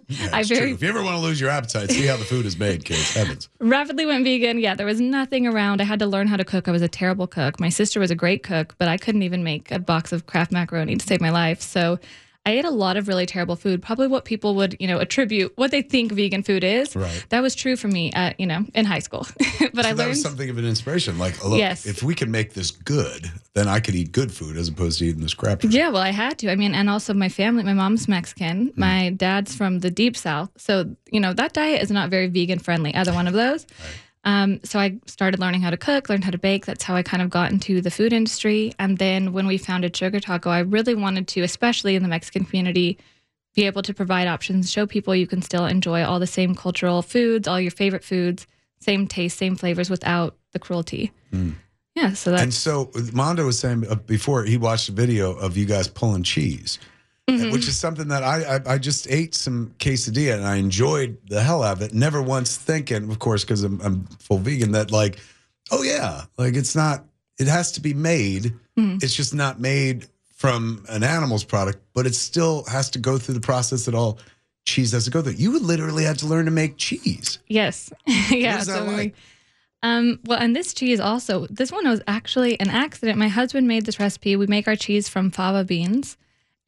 Yeah, 0.10 0.30
I 0.34 0.44
very 0.44 0.60
true. 0.60 0.74
If 0.74 0.84
you 0.84 0.90
ever 0.90 1.02
want 1.02 1.16
to 1.16 1.22
lose 1.22 1.40
your 1.40 1.50
appetite, 1.50 1.90
see 1.90 2.06
how 2.06 2.18
the 2.18 2.26
food 2.26 2.46
is 2.46 2.60
made, 2.60 2.84
kids. 2.84 3.14
Heavens. 3.14 3.48
rapidly 3.62 4.06
went 4.06 4.26
vegan. 4.26 4.60
Yeah, 4.60 4.76
there 4.76 4.86
was 4.86 5.00
nothing 5.00 5.48
around. 5.48 5.80
I 5.80 5.86
had 5.86 6.00
to 6.00 6.06
learn 6.06 6.28
how 6.28 6.36
to 6.36 6.44
cook. 6.44 6.68
I 6.68 6.72
was 6.72 6.82
a 6.82 6.90
terrible 6.90 7.28
cook. 7.28 7.62
My 7.62 7.70
sister 7.70 8.02
was 8.02 8.12
a 8.12 8.16
great 8.16 8.44
cook, 8.44 8.76
but 8.78 8.90
I 8.90 8.98
couldn't 8.98 9.24
even 9.24 9.46
make 9.46 9.72
a 9.72 9.80
box 9.80 10.12
of 10.12 10.26
Kraft 10.26 10.52
macaroni 10.52 10.98
to 10.98 11.08
save 11.08 11.22
my 11.22 11.30
life. 11.30 11.62
So 11.62 11.98
I 12.44 12.52
ate 12.54 12.66
a 12.66 12.72
lot 12.72 12.98
of 12.98 13.08
really 13.08 13.28
terrible 13.28 13.56
food. 13.56 13.84
Probably 13.84 14.08
what 14.08 14.26
people 14.26 14.56
would, 14.56 14.76
you 14.80 14.88
know, 14.88 14.98
attribute 14.98 15.54
what 15.58 15.70
they 15.70 15.84
think 15.84 16.12
vegan 16.12 16.42
food 16.42 16.64
is. 16.64 16.96
Right. 16.96 17.24
That 17.30 17.42
was 17.42 17.54
true 17.54 17.76
for 17.76 17.88
me 17.88 18.12
at, 18.14 18.40
you 18.40 18.48
know, 18.48 18.66
in 18.74 18.86
high 18.86 19.00
school. 19.00 19.28
but 19.74 19.86
I 19.86 19.92
So 19.92 19.96
that 19.96 19.98
learned 19.98 20.10
was 20.10 20.22
something 20.24 20.50
of 20.50 20.58
an 20.58 20.66
inspiration. 20.66 21.20
Like, 21.20 21.44
look, 21.46 21.60
Yes. 21.60 21.86
if 21.86 22.02
we 22.02 22.16
can 22.16 22.32
make 22.32 22.54
this 22.54 22.72
good, 22.72 23.32
then 23.54 23.68
I 23.68 23.80
could 23.80 23.94
eat 23.94 24.12
good 24.12 24.32
food 24.32 24.58
as 24.58 24.70
opposed 24.70 24.98
to 25.00 25.06
eating 25.06 25.22
this 25.22 25.36
crap. 25.36 25.64
Yeah, 25.64 25.90
well, 25.90 26.02
I 26.02 26.10
had 26.10 26.40
to. 26.40 26.52
I 26.52 26.56
mean, 26.56 26.74
and 26.74 26.90
also 26.90 27.14
my 27.14 27.30
family, 27.30 27.64
my 27.64 27.74
mom's 27.74 28.08
Mexican, 28.08 28.70
mm. 28.70 28.78
my 28.78 29.12
dad's 29.12 29.56
from 29.56 29.80
the 29.80 29.92
deep 29.92 30.18
south. 30.18 30.50
So, 30.58 30.96
you 31.12 31.20
know, 31.20 31.34
that 31.34 31.54
diet 31.54 31.84
is 31.84 31.92
not 31.92 32.10
very 32.10 32.26
vegan 32.26 32.58
friendly, 32.58 32.96
either 32.96 33.14
one 33.14 33.28
of 33.28 33.34
those. 33.34 33.68
Um, 34.24 34.60
so 34.64 34.78
I 34.80 35.00
started 35.08 35.40
learning 35.40 35.62
how 35.62 35.72
to 35.72 35.78
cook, 35.78 36.10
learned 36.10 36.24
how 36.24 36.32
to 36.32 36.38
bake. 36.38 36.66
That's 36.66 36.84
how 36.84 36.96
I 36.96 37.04
kind 37.04 37.24
of 37.24 37.30
got 37.30 37.52
into 37.52 37.82
the 37.82 37.90
food 37.90 38.14
industry. 38.14 38.74
And 38.78 38.98
then 38.98 39.34
when 39.34 39.48
we 39.48 39.58
founded 39.58 39.96
Sugar 39.96 40.20
Taco, 40.20 40.50
I 40.50 40.60
really 40.60 40.94
wanted 40.94 41.28
to, 41.30 41.42
especially 41.42 41.96
in 41.96 42.04
the 42.04 42.10
Mexican 42.10 42.46
community, 42.46 43.00
be 43.56 43.66
able 43.66 43.82
to 43.82 43.94
provide 43.94 44.28
options, 44.28 44.72
show 44.72 44.86
people 44.86 45.16
you 45.16 45.28
can 45.28 45.42
still 45.42 45.66
enjoy 45.66 46.04
all 46.04 46.20
the 46.20 46.28
same 46.28 46.56
cultural 46.56 47.02
foods, 47.02 47.48
all 47.48 47.60
your 47.60 47.72
favorite 47.72 48.04
foods, 48.04 48.48
same 48.80 49.08
taste, 49.08 49.38
same 49.38 49.56
flavors 49.56 49.90
without 49.90 50.38
the 50.54 50.60
cruelty. 50.60 51.12
Yeah, 51.96 52.14
so 52.14 52.32
that's 52.32 52.44
And 52.44 52.54
so 52.54 52.92
Mondo 53.14 53.46
was 53.46 53.60
saying 53.60 53.86
uh, 53.90 53.96
before 53.96 54.44
he 54.46 54.58
watched 54.58 54.88
a 54.88 54.94
video 54.94 55.34
of 55.34 55.58
you 55.58 55.66
guys 55.66 55.88
pulling 55.88 56.24
cheese, 56.24 56.80
Mm-hmm. 57.30 57.52
which 57.52 57.68
is 57.68 57.78
something 57.78 58.10
that 58.10 58.24
I, 58.24 58.56
I 58.56 58.74
I 58.74 58.78
just 58.78 59.10
ate 59.10 59.36
some 59.36 59.74
quesadilla 59.80 60.36
and 60.36 60.46
I 60.46 60.56
enjoyed 60.56 61.18
the 61.30 61.42
hell 61.42 61.64
out 61.64 61.78
of 61.78 61.82
it. 61.82 61.94
Never 61.94 62.22
once 62.22 62.58
thinking, 62.58 63.10
of 63.10 63.20
course, 63.20 63.46
because 63.46 63.64
I'm, 63.64 63.80
I'm 63.82 64.06
full 64.20 64.40
vegan, 64.40 64.72
that 64.72 64.92
like, 64.92 65.20
oh 65.72 65.84
yeah, 65.84 66.24
like 66.38 66.56
it's 66.56 66.76
not. 66.76 67.06
It 67.40 67.48
has 67.48 67.72
to 67.74 67.82
be 67.82 67.94
made. 67.94 68.46
Mm-hmm. 68.78 68.98
It's 69.02 69.16
just 69.16 69.34
not 69.34 69.60
made 69.62 70.08
from 70.42 70.84
an 70.90 71.04
animal's 71.04 71.44
product, 71.44 71.80
but 71.94 72.08
it 72.08 72.16
still 72.16 72.66
has 72.66 72.90
to 72.90 73.00
go 73.00 73.20
through 73.20 73.36
the 73.36 73.40
process 73.40 73.86
that 73.86 73.94
all 73.94 74.18
cheese 74.66 74.92
has 74.92 75.06
to 75.06 75.12
go 75.12 75.22
through. 75.22 75.34
You 75.34 75.60
literally 75.60 76.04
had 76.04 76.18
to 76.20 76.26
learn 76.26 76.46
to 76.46 76.52
make 76.52 76.78
cheese. 76.78 77.38
Yes. 77.48 77.94
yeah. 78.08 78.54
What 78.54 78.62
is 78.62 78.68
that 78.68 78.80
so 78.80 78.86
like? 78.86 79.16
Um, 79.84 80.20
well, 80.26 80.40
and 80.40 80.56
this 80.56 80.74
cheese 80.74 81.00
also, 81.00 81.48
this 81.48 81.72
one 81.72 81.88
was 81.88 82.02
actually 82.08 82.60
an 82.60 82.70
accident. 82.70 83.18
My 83.18 83.28
husband 83.28 83.68
made 83.68 83.86
this 83.86 84.00
recipe. 84.00 84.36
We 84.36 84.48
make 84.48 84.68
our 84.68 84.76
cheese 84.76 85.10
from 85.10 85.32
fava 85.32 85.64
beans, 85.64 86.18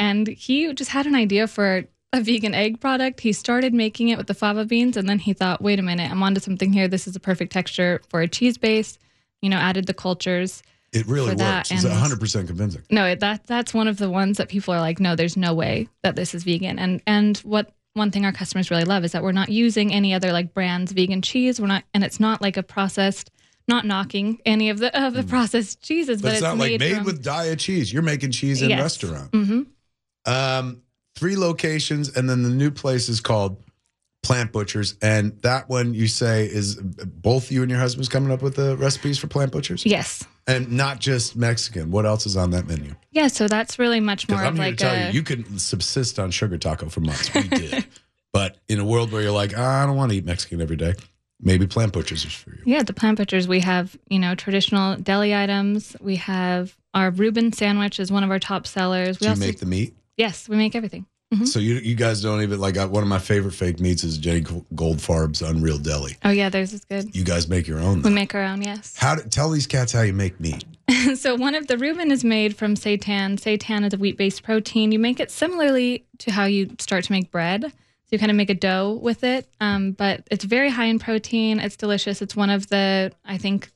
and 0.04 0.28
he 0.28 0.74
just 0.74 0.92
had 0.92 1.06
an 1.06 1.16
idea 1.16 1.48
for 1.48 1.86
a 2.12 2.22
vegan 2.22 2.54
egg 2.54 2.80
product. 2.80 3.20
He 3.22 3.34
started 3.34 3.74
making 3.74 4.10
it 4.10 4.18
with 4.18 4.28
the 4.28 4.34
fava 4.34 4.66
beans, 4.66 4.98
and 4.98 5.08
then 5.10 5.20
he 5.20 5.34
thought, 5.34 5.62
wait 5.62 5.80
a 5.80 5.82
minute, 5.82 6.12
I'm 6.12 6.22
onto 6.22 6.40
something 6.40 6.72
here. 6.74 6.88
This 6.88 7.08
is 7.08 7.16
a 7.16 7.20
perfect 7.20 7.52
texture 7.52 8.02
for 8.10 8.22
a 8.22 8.28
cheese 8.28 8.58
base. 8.58 8.98
You 9.42 9.50
know, 9.50 9.58
added 9.58 9.88
the 9.88 9.94
cultures. 9.94 10.62
It 10.94 11.08
really 11.08 11.34
that 11.36 11.58
works. 11.58 11.72
It's 11.72 11.84
and- 11.84 11.92
100 11.94 12.20
percent 12.20 12.48
convincing. 12.48 12.84
No, 12.92 13.06
it- 13.06 13.20
that 13.22 13.48
that's 13.48 13.74
one 13.74 13.88
of 13.88 13.98
the 13.98 14.10
ones 14.10 14.38
that 14.38 14.48
people 14.50 14.74
are 14.74 14.80
like, 14.82 15.00
no, 15.00 15.16
there's 15.16 15.36
no 15.38 15.54
way 15.54 15.88
that 16.04 16.16
this 16.16 16.36
is 16.36 16.44
vegan. 16.44 16.78
And 16.80 17.02
and 17.08 17.38
what 17.40 17.74
one 17.96 18.10
thing 18.12 18.26
our 18.26 18.32
customers 18.32 18.70
really 18.72 18.86
love 18.86 19.04
is 19.04 19.12
that 19.14 19.22
we're 19.24 19.32
not 19.42 19.50
using 19.50 19.92
any 19.94 20.14
other 20.14 20.32
like 20.32 20.54
brands 20.54 20.92
vegan 20.92 21.22
cheese. 21.22 21.60
We're 21.62 21.68
not, 21.68 21.84
and 21.94 22.04
it's 22.04 22.20
not 22.20 22.42
like 22.42 22.58
a 22.58 22.64
processed. 22.64 23.32
Not 23.66 23.86
knocking 23.86 24.42
any 24.46 24.70
of 24.70 24.78
the 24.80 24.90
of 25.06 25.14
the 25.14 25.24
processed 25.24 25.82
cheeses, 25.82 26.22
But 26.22 26.28
but, 26.28 26.34
it's, 26.34 26.42
not 26.42 26.58
like 26.58 26.72
made 26.72 26.80
made 26.82 26.96
from, 26.98 27.06
with 27.06 27.24
diet 27.24 27.60
cheese. 27.60 27.94
You're 27.94 28.02
making 28.02 28.32
cheese 28.32 28.62
in 28.62 28.70
Yes. 28.70 28.82
restaurant. 28.82 29.32
Mhm. 29.32 29.68
Um, 30.26 30.82
three 31.16 31.36
locations, 31.36 32.16
and 32.16 32.30
then 32.30 32.44
the 32.44 32.50
new 32.50 32.72
place 32.72 33.10
is 33.10 33.20
called 33.20 33.62
Plant 34.24 34.52
Butchers, 34.54 34.96
and 35.02 35.40
that 35.42 35.68
one 35.70 35.94
you 35.94 36.08
say 36.08 36.46
is 36.46 36.76
both 36.78 37.52
you 37.52 37.62
and 37.62 37.70
your 37.70 37.80
husband's 37.80 38.08
coming 38.10 38.32
up 38.32 38.42
with 38.42 38.56
the 38.56 38.78
recipes 38.78 39.20
for 39.20 39.28
Plant 39.28 39.52
Butchers, 39.52 39.86
Yes, 39.86 40.24
and 40.48 40.72
not 40.72 41.00
just 41.00 41.36
Mexican. 41.36 41.92
What 41.92 42.06
else 42.06 42.26
is 42.26 42.38
on 42.38 42.52
that 42.52 42.66
menu? 42.68 42.96
yeah. 43.12 43.28
So 43.28 43.48
that's 43.50 43.78
really 43.80 44.00
much 44.00 44.30
more 44.30 44.40
I'm 44.40 44.48
of 44.48 44.54
here 44.56 44.64
like 44.66 44.78
to 44.78 44.84
tell 44.86 44.96
a 44.96 45.08
you, 45.08 45.14
you 45.14 45.24
can 45.24 45.60
subsist 45.60 46.20
on 46.20 46.32
sugar 46.32 46.58
taco 46.58 46.88
for 46.88 47.02
months. 47.02 47.34
We 47.34 47.50
did, 47.50 47.86
but 48.34 48.58
in 48.70 48.80
a 48.80 48.86
world 48.86 49.12
where 49.12 49.22
you're 49.22 49.32
like, 49.32 49.52
"Ah, 49.58 49.84
I 49.84 49.86
don't 49.86 49.98
want 49.98 50.12
to 50.14 50.18
eat 50.18 50.26
Mexican 50.26 50.62
every 50.62 50.78
day, 50.78 50.94
maybe 51.42 51.68
Plant 51.68 51.92
Butchers 51.92 52.24
is 52.24 52.34
for 52.34 52.52
you. 52.52 52.62
yeah. 52.66 52.84
The 52.84 52.94
plant 52.94 53.18
butchers 53.18 53.46
we 53.46 53.60
have 53.60 53.98
you 54.08 54.20
know 54.20 54.36
traditional 54.36 54.96
deli 54.96 55.36
items. 55.36 55.98
We 56.00 56.16
have 56.16 56.78
our 56.94 57.12
Reuben 57.12 57.52
sandwich 57.52 58.00
is 58.00 58.10
one 58.10 58.24
of 58.24 58.32
our 58.32 58.40
top 58.40 58.68
sellers. 58.68 59.20
We 59.20 59.26
Do 59.26 59.26
you 59.26 59.30
also 59.32 59.46
make 59.48 59.60
the 59.60 59.66
meat? 59.66 59.96
Yes 60.18 60.48
we 60.50 60.56
make 60.56 60.76
everything. 60.76 61.06
So 61.46 61.60
you 61.60 61.76
you 61.76 61.96
guys 61.96 62.22
don't 62.22 62.42
even 62.42 62.60
like 62.60 62.76
one 62.76 63.02
of 63.02 63.10
my 63.10 63.20
favorite 63.20 63.54
fake 63.54 63.80
meats 63.80 64.04
is 64.04 64.18
Jenny 64.18 64.42
Goldfarb's 64.42 65.42
Unreal 65.42 65.78
Deli. 65.78 66.16
Oh 66.24 66.30
yeah, 66.30 66.50
theirs 66.50 66.74
is 66.74 66.86
good. 66.86 67.16
You 67.16 67.24
guys 67.24 67.48
make 67.48 67.68
your 67.68 67.80
own. 67.80 68.02
We 68.02 68.12
make 68.12 68.36
our 68.36 68.44
own. 68.44 68.62
Yes. 68.62 68.96
How 68.96 69.16
to 69.16 69.28
tell 69.28 69.50
these 69.50 69.68
cats 69.68 69.92
how 69.92 70.02
you 70.02 70.14
make 70.14 70.40
meat? 70.40 70.64
so 71.16 71.36
one 71.36 71.56
of 71.56 71.68
the 71.68 71.78
Reuben 71.78 72.12
is 72.12 72.24
made 72.24 72.56
from 72.56 72.76
seitan. 72.76 73.40
Seitan 73.40 73.86
is 73.86 73.94
a 73.94 73.98
wheat-based 73.98 74.44
protein. 74.44 74.92
You 74.92 75.00
make 75.00 75.20
it 75.20 75.32
similarly 75.32 76.06
to 76.20 76.32
how 76.32 76.46
you 76.46 76.76
start 76.80 77.06
to 77.06 77.12
make 77.12 77.32
bread. 77.32 77.64
So 77.64 78.10
you 78.12 78.20
kind 78.20 78.32
of 78.32 78.38
make 78.38 78.50
a 78.50 78.56
dough 78.56 79.00
with 79.02 79.24
it, 79.24 79.48
um, 79.60 79.94
but 79.94 80.28
it's 80.30 80.44
very 80.44 80.70
high 80.70 80.86
in 80.86 81.00
protein. 81.00 81.60
It's 81.60 81.76
delicious. 81.78 82.22
It's 82.22 82.36
one 82.36 82.50
of 82.50 82.68
the 82.68 83.12
I 83.26 83.38
think 83.38 83.72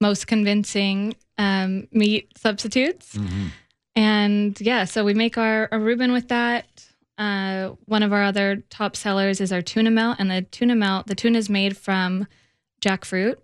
most 0.00 0.26
convincing 0.26 1.16
um, 1.36 1.88
meat 1.92 2.32
substitutes. 2.38 3.18
And 3.98 4.56
yeah, 4.60 4.84
so 4.84 5.04
we 5.04 5.12
make 5.12 5.36
our, 5.36 5.68
our 5.72 5.80
Reuben 5.80 6.12
with 6.12 6.28
that. 6.28 6.66
Uh, 7.18 7.70
one 7.86 8.04
of 8.04 8.12
our 8.12 8.22
other 8.22 8.62
top 8.70 8.94
sellers 8.94 9.40
is 9.40 9.52
our 9.52 9.60
tuna 9.60 9.90
melt, 9.90 10.18
and 10.20 10.30
the 10.30 10.42
tuna 10.42 10.76
melt, 10.76 11.08
the 11.08 11.16
tuna 11.16 11.36
is 11.36 11.50
made 11.50 11.76
from 11.76 12.28
jackfruit, 12.80 13.38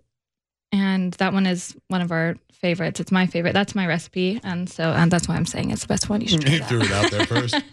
and 0.71 1.11
that 1.15 1.33
one 1.33 1.45
is 1.45 1.75
one 1.89 1.99
of 1.99 2.09
our 2.09 2.37
favorites. 2.53 3.01
It's 3.01 3.11
my 3.11 3.27
favorite. 3.27 3.51
That's 3.51 3.75
my 3.75 3.85
recipe, 3.85 4.39
and 4.45 4.69
so 4.69 4.91
and 4.93 5.11
that's 5.11 5.27
why 5.27 5.35
I'm 5.35 5.45
saying 5.45 5.71
it's 5.71 5.81
the 5.81 5.89
best 5.89 6.09
one. 6.09 6.21
You 6.21 6.29
should 6.29 6.41
try 6.45 6.53
You 6.53 6.63
threw 6.63 6.81
it 6.83 6.91
out 6.91 7.11
there 7.11 7.25
first. 7.25 7.55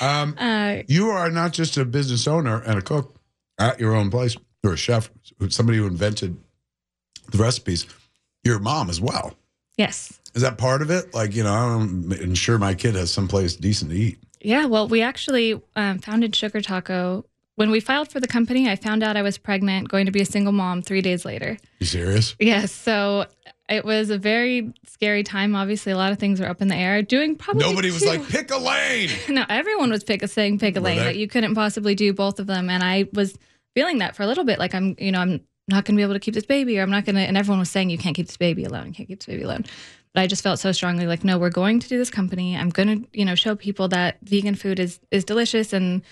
Um, 0.00 0.34
Uh, 0.36 0.78
you 0.88 1.10
are 1.10 1.30
not 1.30 1.52
just 1.52 1.76
a 1.76 1.84
business 1.84 2.26
owner 2.26 2.60
and 2.62 2.76
a 2.76 2.82
cook 2.82 3.14
at 3.58 3.78
your 3.78 3.94
own 3.94 4.10
place. 4.10 4.36
You're 4.64 4.72
a 4.72 4.76
chef, 4.76 5.10
somebody 5.50 5.78
who 5.78 5.86
invented 5.86 6.36
the 7.30 7.38
recipes. 7.38 7.86
You're 8.42 8.58
mom 8.58 8.90
as 8.90 9.00
well. 9.00 9.36
Yes. 9.82 10.20
Is 10.34 10.42
that 10.42 10.58
part 10.58 10.80
of 10.80 10.90
it? 10.90 11.12
Like, 11.12 11.34
you 11.34 11.42
know, 11.42 11.52
I'm 11.52 12.12
ensure 12.12 12.56
my 12.56 12.72
kid 12.72 12.94
has 12.94 13.10
someplace 13.10 13.56
decent 13.56 13.90
to 13.90 13.96
eat. 13.96 14.18
Yeah, 14.40 14.66
well, 14.66 14.86
we 14.86 15.02
actually 15.02 15.60
um, 15.74 15.98
founded 15.98 16.36
Sugar 16.36 16.60
Taco. 16.60 17.24
When 17.56 17.70
we 17.72 17.80
filed 17.80 18.08
for 18.08 18.20
the 18.20 18.28
company, 18.28 18.70
I 18.70 18.76
found 18.76 19.02
out 19.02 19.16
I 19.16 19.22
was 19.22 19.38
pregnant, 19.38 19.88
going 19.88 20.06
to 20.06 20.12
be 20.12 20.22
a 20.22 20.24
single 20.24 20.52
mom 20.52 20.82
three 20.82 21.00
days 21.02 21.24
later. 21.24 21.58
You 21.80 21.86
serious? 21.86 22.36
Yes. 22.38 22.70
So 22.70 23.26
it 23.68 23.84
was 23.84 24.10
a 24.10 24.18
very 24.18 24.72
scary 24.86 25.24
time. 25.24 25.56
Obviously, 25.56 25.90
a 25.90 25.96
lot 25.96 26.12
of 26.12 26.18
things 26.18 26.40
were 26.40 26.46
up 26.48 26.62
in 26.62 26.68
the 26.68 26.76
air. 26.76 27.02
Doing 27.02 27.34
probably 27.34 27.64
Nobody 27.64 27.90
was 27.90 28.04
like, 28.04 28.26
pick 28.28 28.52
a 28.52 28.58
lane. 28.58 29.10
no, 29.28 29.44
everyone 29.48 29.90
was 29.90 30.04
pick 30.04 30.22
a 30.22 30.28
saying 30.28 30.60
pick 30.60 30.76
a 30.76 30.80
Were 30.80 30.86
lane, 30.86 30.98
they? 30.98 31.04
but 31.04 31.16
you 31.16 31.26
couldn't 31.26 31.56
possibly 31.56 31.94
do 31.96 32.12
both 32.12 32.38
of 32.38 32.46
them. 32.46 32.70
And 32.70 32.84
I 32.84 33.08
was 33.12 33.36
feeling 33.74 33.98
that 33.98 34.14
for 34.14 34.22
a 34.22 34.26
little 34.26 34.44
bit, 34.44 34.58
like 34.58 34.74
I'm, 34.74 34.94
you 34.98 35.10
know, 35.12 35.20
I'm 35.20 35.40
not 35.68 35.84
going 35.84 35.94
to 35.94 35.98
be 35.98 36.02
able 36.02 36.14
to 36.14 36.20
keep 36.20 36.34
this 36.34 36.46
baby, 36.46 36.78
or 36.78 36.82
I'm 36.82 36.90
not 36.90 37.04
going 37.04 37.16
to. 37.16 37.22
And 37.22 37.36
everyone 37.36 37.60
was 37.60 37.70
saying 37.70 37.90
you 37.90 37.98
can't 37.98 38.16
keep 38.16 38.26
this 38.26 38.36
baby 38.36 38.64
alone, 38.64 38.88
you 38.88 38.94
can't 38.94 39.08
keep 39.08 39.20
this 39.20 39.26
baby 39.26 39.42
alone. 39.42 39.64
But 40.14 40.22
I 40.22 40.26
just 40.26 40.42
felt 40.42 40.58
so 40.58 40.72
strongly 40.72 41.06
like, 41.06 41.24
no, 41.24 41.38
we're 41.38 41.50
going 41.50 41.80
to 41.80 41.88
do 41.88 41.96
this 41.96 42.10
company. 42.10 42.56
I'm 42.56 42.68
going 42.68 43.02
to, 43.02 43.08
you 43.18 43.24
know, 43.24 43.34
show 43.34 43.54
people 43.54 43.88
that 43.88 44.18
vegan 44.22 44.54
food 44.54 44.78
is 44.78 45.00
is 45.10 45.24
delicious 45.24 45.72
and 45.72 46.02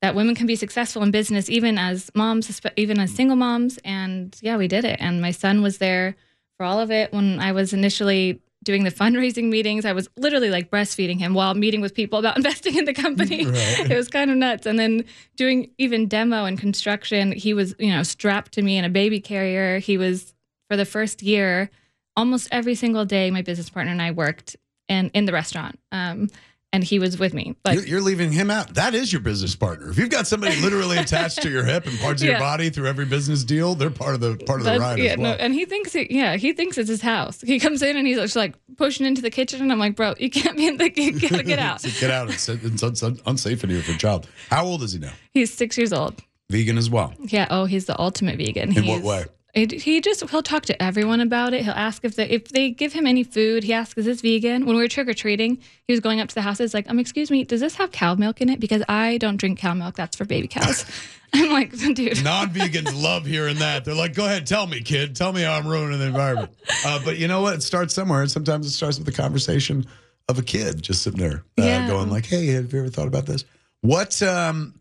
that 0.00 0.14
women 0.14 0.34
can 0.34 0.46
be 0.46 0.56
successful 0.56 1.02
in 1.02 1.10
business, 1.10 1.50
even 1.50 1.76
as 1.76 2.10
moms, 2.14 2.60
even 2.76 2.98
as 2.98 3.14
single 3.14 3.36
moms. 3.36 3.78
And 3.84 4.36
yeah, 4.40 4.56
we 4.56 4.66
did 4.66 4.84
it. 4.84 4.96
And 4.98 5.20
my 5.20 5.30
son 5.30 5.62
was 5.62 5.78
there 5.78 6.16
for 6.56 6.64
all 6.64 6.80
of 6.80 6.90
it. 6.90 7.12
When 7.12 7.38
I 7.38 7.52
was 7.52 7.72
initially 7.72 8.40
doing 8.62 8.84
the 8.84 8.90
fundraising 8.90 9.48
meetings, 9.48 9.84
I 9.84 9.92
was 9.92 10.08
literally 10.16 10.50
like 10.50 10.70
breastfeeding 10.70 11.18
him 11.18 11.34
while 11.34 11.54
meeting 11.54 11.80
with 11.80 11.94
people 11.94 12.18
about 12.18 12.36
investing 12.40 12.76
in 12.76 12.84
the 12.84 12.94
company. 12.94 13.46
Right. 13.50 13.90
It 13.90 13.96
was 13.96 14.08
kind 14.08 14.30
of 14.30 14.36
nuts. 14.36 14.66
And 14.66 14.78
then 14.78 15.04
doing 15.36 15.70
even 15.78 16.06
demo 16.06 16.44
and 16.44 16.58
construction, 16.58 17.32
he 17.32 17.54
was, 17.54 17.74
you 17.78 17.90
know, 17.90 18.02
strapped 18.02 18.52
to 18.52 18.62
me 18.62 18.76
in 18.76 18.84
a 18.84 18.88
baby 18.88 19.20
carrier. 19.20 19.78
He 19.78 19.98
was 19.98 20.34
for 20.68 20.76
the 20.76 20.84
first 20.84 21.22
year, 21.22 21.70
almost 22.16 22.48
every 22.52 22.74
single 22.74 23.04
day, 23.04 23.30
my 23.30 23.42
business 23.42 23.70
partner 23.70 23.92
and 23.92 24.00
I 24.00 24.12
worked 24.12 24.56
and 24.88 25.10
in 25.14 25.24
the 25.24 25.32
restaurant. 25.32 25.78
Um, 25.90 26.28
and 26.72 26.84
he 26.84 26.98
was 26.98 27.18
with 27.18 27.34
me. 27.34 27.56
Like 27.64 27.76
you're, 27.76 27.86
you're 27.86 28.00
leaving 28.00 28.30
him 28.32 28.50
out. 28.50 28.74
That 28.74 28.94
is 28.94 29.12
your 29.12 29.20
business 29.20 29.56
partner. 29.56 29.90
If 29.90 29.98
you've 29.98 30.10
got 30.10 30.26
somebody 30.26 30.56
literally 30.60 30.98
attached 30.98 31.42
to 31.42 31.50
your 31.50 31.64
hip 31.64 31.86
and 31.86 31.98
parts 31.98 32.22
of 32.22 32.28
your 32.28 32.38
body 32.38 32.70
through 32.70 32.86
every 32.86 33.06
business 33.06 33.44
deal, 33.44 33.74
they're 33.74 33.90
part 33.90 34.14
of 34.14 34.20
the 34.20 34.36
part 34.44 34.60
of 34.60 34.66
the 34.66 34.78
ride 34.78 34.98
yeah, 34.98 35.12
as 35.12 35.18
well. 35.18 35.32
no, 35.32 35.36
and 35.36 35.54
he 35.54 35.64
thinks 35.64 35.94
it, 35.94 36.10
yeah, 36.10 36.36
he 36.36 36.52
thinks 36.52 36.78
it's 36.78 36.88
his 36.88 37.02
house. 37.02 37.40
He 37.40 37.58
comes 37.58 37.82
in 37.82 37.96
and 37.96 38.06
he's 38.06 38.18
just 38.18 38.36
like 38.36 38.54
pushing 38.76 39.06
into 39.06 39.22
the 39.22 39.30
kitchen, 39.30 39.60
and 39.60 39.72
I'm 39.72 39.78
like, 39.78 39.96
bro, 39.96 40.14
you 40.18 40.30
can't 40.30 40.56
be 40.56 40.66
in 40.66 40.76
the, 40.76 40.90
you 40.94 41.18
gotta 41.18 41.42
get 41.42 41.58
out. 41.58 41.82
get 41.82 42.10
out. 42.10 42.30
It's, 42.30 42.48
it's, 42.48 43.02
un- 43.02 43.20
unsafe 43.26 43.64
in 43.64 43.70
here 43.70 43.82
for 43.82 43.92
a 43.92 43.98
child. 43.98 44.28
How 44.48 44.64
old 44.64 44.82
is 44.82 44.92
he 44.92 44.98
now? 44.98 45.12
He's 45.32 45.52
six 45.52 45.76
years 45.76 45.92
old. 45.92 46.22
Vegan 46.50 46.78
as 46.78 46.90
well. 46.90 47.14
Yeah. 47.20 47.46
Oh, 47.50 47.64
he's 47.64 47.86
the 47.86 47.98
ultimate 48.00 48.36
vegan. 48.36 48.76
In 48.76 48.86
what 48.86 49.02
way? 49.02 49.24
It, 49.52 49.72
he 49.72 50.00
just 50.00 50.28
he'll 50.30 50.42
talk 50.44 50.64
to 50.66 50.80
everyone 50.82 51.20
about 51.20 51.54
it. 51.54 51.62
He'll 51.64 51.72
ask 51.72 52.04
if 52.04 52.14
they 52.14 52.28
if 52.28 52.48
they 52.48 52.70
give 52.70 52.92
him 52.92 53.04
any 53.06 53.24
food. 53.24 53.64
He 53.64 53.72
asks, 53.72 53.98
"Is 53.98 54.04
this 54.06 54.20
vegan?" 54.20 54.64
When 54.64 54.76
we 54.76 54.82
were 54.82 54.88
trick 54.88 55.08
or 55.08 55.14
treating, 55.14 55.58
he 55.88 55.92
was 55.92 55.98
going 56.00 56.20
up 56.20 56.28
to 56.28 56.34
the 56.34 56.42
houses 56.42 56.72
like, 56.72 56.88
"Um, 56.88 57.00
excuse 57.00 57.30
me, 57.32 57.42
does 57.44 57.60
this 57.60 57.74
have 57.76 57.90
cow 57.90 58.14
milk 58.14 58.40
in 58.40 58.48
it? 58.48 58.60
Because 58.60 58.82
I 58.88 59.18
don't 59.18 59.36
drink 59.38 59.58
cow 59.58 59.74
milk. 59.74 59.96
That's 59.96 60.14
for 60.16 60.24
baby 60.24 60.46
cows." 60.46 60.84
I'm 61.32 61.50
like, 61.50 61.70
dude. 61.94 62.22
Non-vegans 62.24 63.00
love 63.02 63.24
hearing 63.24 63.58
that. 63.58 63.84
They're 63.84 63.94
like, 63.94 64.14
"Go 64.14 64.24
ahead, 64.26 64.46
tell 64.46 64.66
me, 64.68 64.80
kid. 64.82 65.16
Tell 65.16 65.32
me 65.32 65.42
how 65.42 65.54
I'm 65.54 65.66
ruining 65.66 65.98
the 65.98 66.06
environment." 66.06 66.52
Uh, 66.84 67.00
but 67.04 67.18
you 67.18 67.26
know 67.26 67.40
what? 67.40 67.54
It 67.54 67.62
starts 67.62 67.92
somewhere. 67.92 68.22
And 68.22 68.30
sometimes 68.30 68.66
it 68.66 68.70
starts 68.70 68.98
with 68.98 69.06
the 69.06 69.12
conversation 69.12 69.84
of 70.28 70.38
a 70.38 70.42
kid 70.42 70.80
just 70.80 71.02
sitting 71.02 71.18
there, 71.18 71.42
uh, 71.58 71.62
Yeah. 71.64 71.86
going 71.88 72.08
like, 72.08 72.26
"Hey, 72.26 72.46
have 72.48 72.72
you 72.72 72.78
ever 72.80 72.88
thought 72.88 73.08
about 73.08 73.26
this? 73.26 73.44
What, 73.80 74.22
um, 74.22 74.74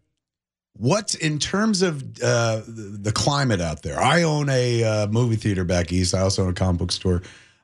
what 0.73 1.15
in 1.15 1.39
terms 1.39 1.81
of 1.81 2.01
uh, 2.21 2.61
the, 2.67 2.97
the 3.01 3.11
climate 3.11 3.61
out 3.61 3.83
there? 3.83 3.99
I 3.99 4.23
own 4.23 4.49
a 4.49 4.83
uh, 4.83 5.07
movie 5.07 5.35
theater 5.35 5.63
back 5.63 5.91
east. 5.91 6.13
I 6.15 6.21
also 6.21 6.43
own 6.43 6.49
a 6.49 6.53
comic 6.53 6.79
book 6.79 6.91
store. 6.91 7.21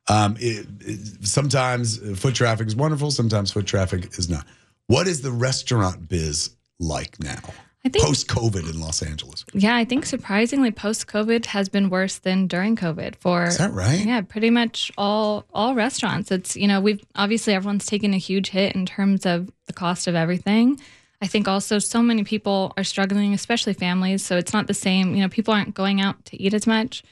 Um, 0.08 0.36
it, 0.40 0.68
it, 0.82 1.26
sometimes 1.26 1.98
foot 2.20 2.36
traffic 2.36 2.68
is 2.68 2.76
wonderful. 2.76 3.12
Sometimes 3.12 3.52
foot 3.52 3.66
traffic 3.66 4.18
is 4.18 4.30
not. 4.30 4.46
What 4.88 5.08
is 5.08 5.22
the 5.22 5.32
restaurant 5.32 6.08
biz 6.08 6.52
like 6.80 7.20
now? 7.20 7.40
I 7.86 7.90
think 7.90 8.04
Post 8.04 8.28
COVID 8.28 8.68
in 8.68 8.80
Los 8.80 9.04
Angeles. 9.04 9.46
yeah, 9.54 9.76
I 9.76 9.86
think 9.86 10.08
surprisingly 10.08 10.72
post 10.72 11.06
COVID 11.06 11.46
has 11.46 11.70
been 11.70 11.92
worse 11.92 12.18
than 12.18 12.48
during 12.48 12.76
COVID 12.76 13.16
for 13.18 13.44
Is 13.44 13.60
that 13.60 13.74
right? 13.74 14.04
Yeah, 14.04 14.22
pretty 14.22 14.50
much 14.50 14.92
all 14.98 15.46
all 15.54 15.76
restaurants. 15.76 16.32
It's 16.32 16.56
you 16.56 16.68
know 16.68 16.82
we've 16.82 17.04
obviously 17.16 17.54
everyone's 17.54 17.86
taken 17.86 18.16
a 18.16 18.18
huge 18.18 18.50
hit 18.50 18.74
in 18.76 18.88
terms 18.88 19.28
of 19.28 19.52
the 19.68 19.74
cost 19.74 20.08
of 20.08 20.16
everything. 20.16 20.82
I 21.22 21.28
think 21.28 21.48
also 21.48 21.80
so 21.80 22.02
many 22.02 22.24
people 22.24 22.74
are 22.78 22.84
struggling, 22.84 23.34
especially 23.34 23.74
families. 23.74 24.26
So 24.26 24.38
it's 24.38 24.54
not 24.54 24.68
the 24.68 24.74
same. 24.74 25.16
You 25.16 25.22
know, 25.22 25.30
people 25.30 25.54
aren't 25.54 25.74
going 25.74 26.02
out 26.02 26.24
to 26.26 26.42
eat 26.42 26.54
as 26.54 26.68
much. 26.68 27.04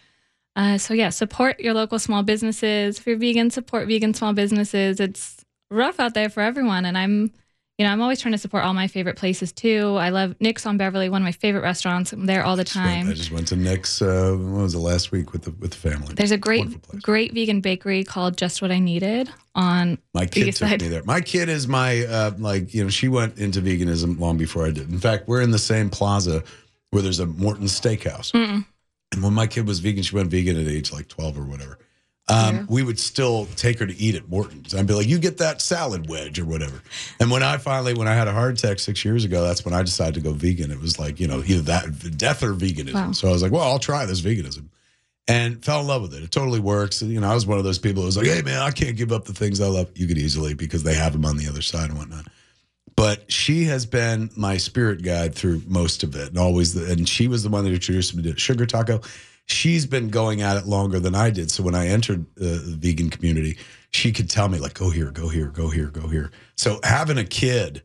Uh, 0.56 0.78
so 0.78 0.94
yeah, 0.94 1.10
support 1.10 1.60
your 1.60 1.74
local 1.74 2.00
small 2.00 2.22
businesses. 2.24 3.00
If 3.00 3.08
you're 3.08 3.18
vegan, 3.18 3.50
support 3.50 3.88
vegan 3.88 4.14
small 4.14 4.34
businesses. 4.34 5.00
It's 5.00 5.44
rough 5.72 6.00
out 6.00 6.14
there 6.14 6.30
for 6.30 6.42
everyone, 6.42 6.86
and 6.86 6.98
I'm, 6.98 7.32
you 7.80 7.86
know, 7.86 7.92
I'm 7.92 8.02
always 8.02 8.22
trying 8.22 8.34
to 8.34 8.38
support 8.38 8.64
all 8.64 8.74
my 8.74 8.88
favorite 8.88 9.16
places 9.18 9.52
too. 9.52 9.96
I 9.98 10.10
love 10.10 10.36
Nick's 10.40 10.66
on 10.68 10.78
Beverly, 10.78 11.10
one 11.10 11.22
of 11.22 11.26
my 11.26 11.32
favorite 11.32 11.62
restaurants. 11.62 12.14
I'm 12.14 12.28
there 12.28 12.44
all 12.46 12.56
the 12.56 12.64
Just 12.64 12.76
went- 12.76 12.88
time. 12.88 13.10
I 13.10 13.14
just 13.14 13.32
went 13.32 13.48
to 13.48 13.56
Nick's. 13.56 14.02
Uh, 14.02 14.36
what 14.40 14.62
was 14.62 14.76
it 14.76 14.80
last 14.80 15.12
week 15.12 15.34
with 15.34 15.44
the 15.44 15.52
with 15.52 15.72
the 15.72 15.78
family? 15.78 16.14
There's 16.14 16.32
a 16.32 16.38
great, 16.38 16.68
great 17.02 17.34
vegan 17.34 17.62
bakery 17.62 18.04
called 18.04 18.38
Just 18.38 18.62
What 18.62 18.72
I 18.72 18.78
Needed 18.80 19.30
on 19.56 19.98
My 20.14 20.26
kid 20.28 20.46
took 20.46 20.56
side. 20.70 20.82
me 20.82 20.88
there. 20.88 21.04
My 21.04 21.20
kid 21.22 21.50
is 21.50 21.68
my 21.68 22.06
uh, 22.06 22.32
like 22.38 22.74
you 22.76 22.84
know 22.84 22.90
she 22.90 23.08
went 23.08 23.40
into 23.40 23.60
veganism 23.62 24.20
long 24.20 24.38
before 24.38 24.66
I 24.68 24.72
did. 24.72 24.92
In 24.92 25.00
fact, 25.00 25.28
we're 25.28 25.42
in 25.42 25.50
the 25.52 25.60
same 25.60 25.90
plaza 25.90 26.44
where 26.92 27.02
there's 27.02 27.20
a 27.20 27.26
Morton 27.26 27.66
Steakhouse. 27.66 28.32
Mm. 28.34 28.66
And 29.14 29.24
when 29.24 29.34
my 29.34 29.48
kid 29.48 29.68
was 29.68 29.80
vegan, 29.80 30.04
she 30.04 30.16
went 30.16 30.30
vegan 30.30 30.60
at 30.60 30.68
age 30.68 30.92
like 30.94 31.08
12 31.08 31.40
or 31.40 31.44
whatever. 31.44 31.80
Um. 32.34 32.66
We 32.70 32.84
would 32.84 33.00
still 33.00 33.46
take 33.56 33.80
her 33.80 33.86
to 33.86 33.96
eat 33.96 34.16
at 34.16 34.28
Morton's. 34.28 34.74
I'd 34.74 34.88
be 34.88 34.94
like, 34.94 35.08
you 35.08 35.20
get 35.20 35.38
that 35.38 35.62
salad 35.62 36.10
wedge 36.10 36.40
or 36.40 36.46
whatever. 36.46 36.82
And 37.20 37.30
when 37.30 37.44
I 37.44 37.58
finally, 37.58 37.94
when 37.94 38.08
I 38.08 38.16
had 38.16 38.28
a 38.28 38.32
heart 38.32 38.58
attack 38.58 38.80
six 38.80 39.06
years 39.06 39.24
ago, 39.24 39.44
that's 39.44 39.64
when 39.64 39.74
I 39.74 39.84
decided 39.84 40.16
to 40.16 40.22
go 40.22 40.34
vegan. 40.34 40.72
It 40.72 40.80
was 40.80 40.98
like, 40.98 41.20
you 41.20 41.28
know, 41.28 41.44
either 41.46 41.62
that, 41.64 42.18
death 42.18 42.42
or 42.42 42.54
veganism. 42.54 42.94
Wow. 42.94 43.12
So 43.12 43.28
I 43.28 43.32
was 43.32 43.44
like, 43.44 43.52
well, 43.52 43.64
I'll 43.64 43.80
try 43.80 44.06
this 44.06 44.22
veganism 44.22 44.70
and 45.28 45.64
fell 45.64 45.82
in 45.82 45.88
love 45.88 46.02
with 46.02 46.14
it. 46.16 46.24
It 46.24 46.32
totally 46.32 46.60
works. 46.60 47.02
You 47.02 47.22
know, 47.22 47.30
I 47.30 47.34
was 47.34 47.46
one 47.46 47.58
of 47.58 47.64
those 47.64 47.80
people 47.80 48.02
who 48.02 48.08
was 48.08 48.18
like, 48.18 48.28
hey, 48.28 48.42
man, 48.42 48.62
I 48.62 48.72
can't 48.72 48.98
give 48.98 49.12
up 49.12 49.26
the 49.26 49.34
things 49.34 49.62
I 49.62 49.68
love. 49.68 49.90
You 49.96 50.08
could 50.08 50.18
easily 50.18 50.54
because 50.54 50.84
they 50.84 50.96
have 50.96 51.14
them 51.14 51.26
on 51.26 51.38
the 51.38 51.48
other 51.48 51.62
side 51.62 51.90
and 51.90 51.98
whatnot. 51.98 52.26
But 52.96 53.32
she 53.32 53.64
has 53.66 53.86
been 53.86 54.30
my 54.36 54.58
spirit 54.58 55.02
guide 55.02 55.34
through 55.34 55.64
most 55.68 56.04
of 56.04 56.16
it, 56.16 56.30
and 56.30 56.38
always. 56.38 56.74
The, 56.74 56.92
and 56.92 57.10
she 57.10 57.28
was 57.28 57.42
the 57.42 57.50
one 57.50 57.64
that 57.64 57.74
introduced 57.74 58.16
me 58.16 58.22
to 58.24 58.38
sugar 58.38 58.66
taco. 58.68 59.02
She's 59.46 59.86
been 59.86 60.10
going 60.10 60.42
at 60.42 60.58
it 60.58 60.66
longer 60.66 61.00
than 61.00 61.16
I 61.16 61.30
did. 61.30 61.52
So 61.52 61.64
when 61.64 61.76
I 61.76 61.88
entered 61.88 62.26
uh, 62.38 62.44
the 62.44 62.78
vegan 62.80 63.10
community, 63.10 63.58
she 63.90 64.12
could 64.12 64.30
tell 64.30 64.48
me 64.48 64.58
like, 64.58 64.74
"Go 64.74 64.90
here, 64.90 65.12
go 65.12 65.28
here, 65.28 65.48
go 65.48 65.70
here, 65.70 65.88
go 65.88 66.08
here." 66.08 66.32
So 66.56 66.80
having 66.84 67.18
a 67.18 67.26
kid, 67.26 67.84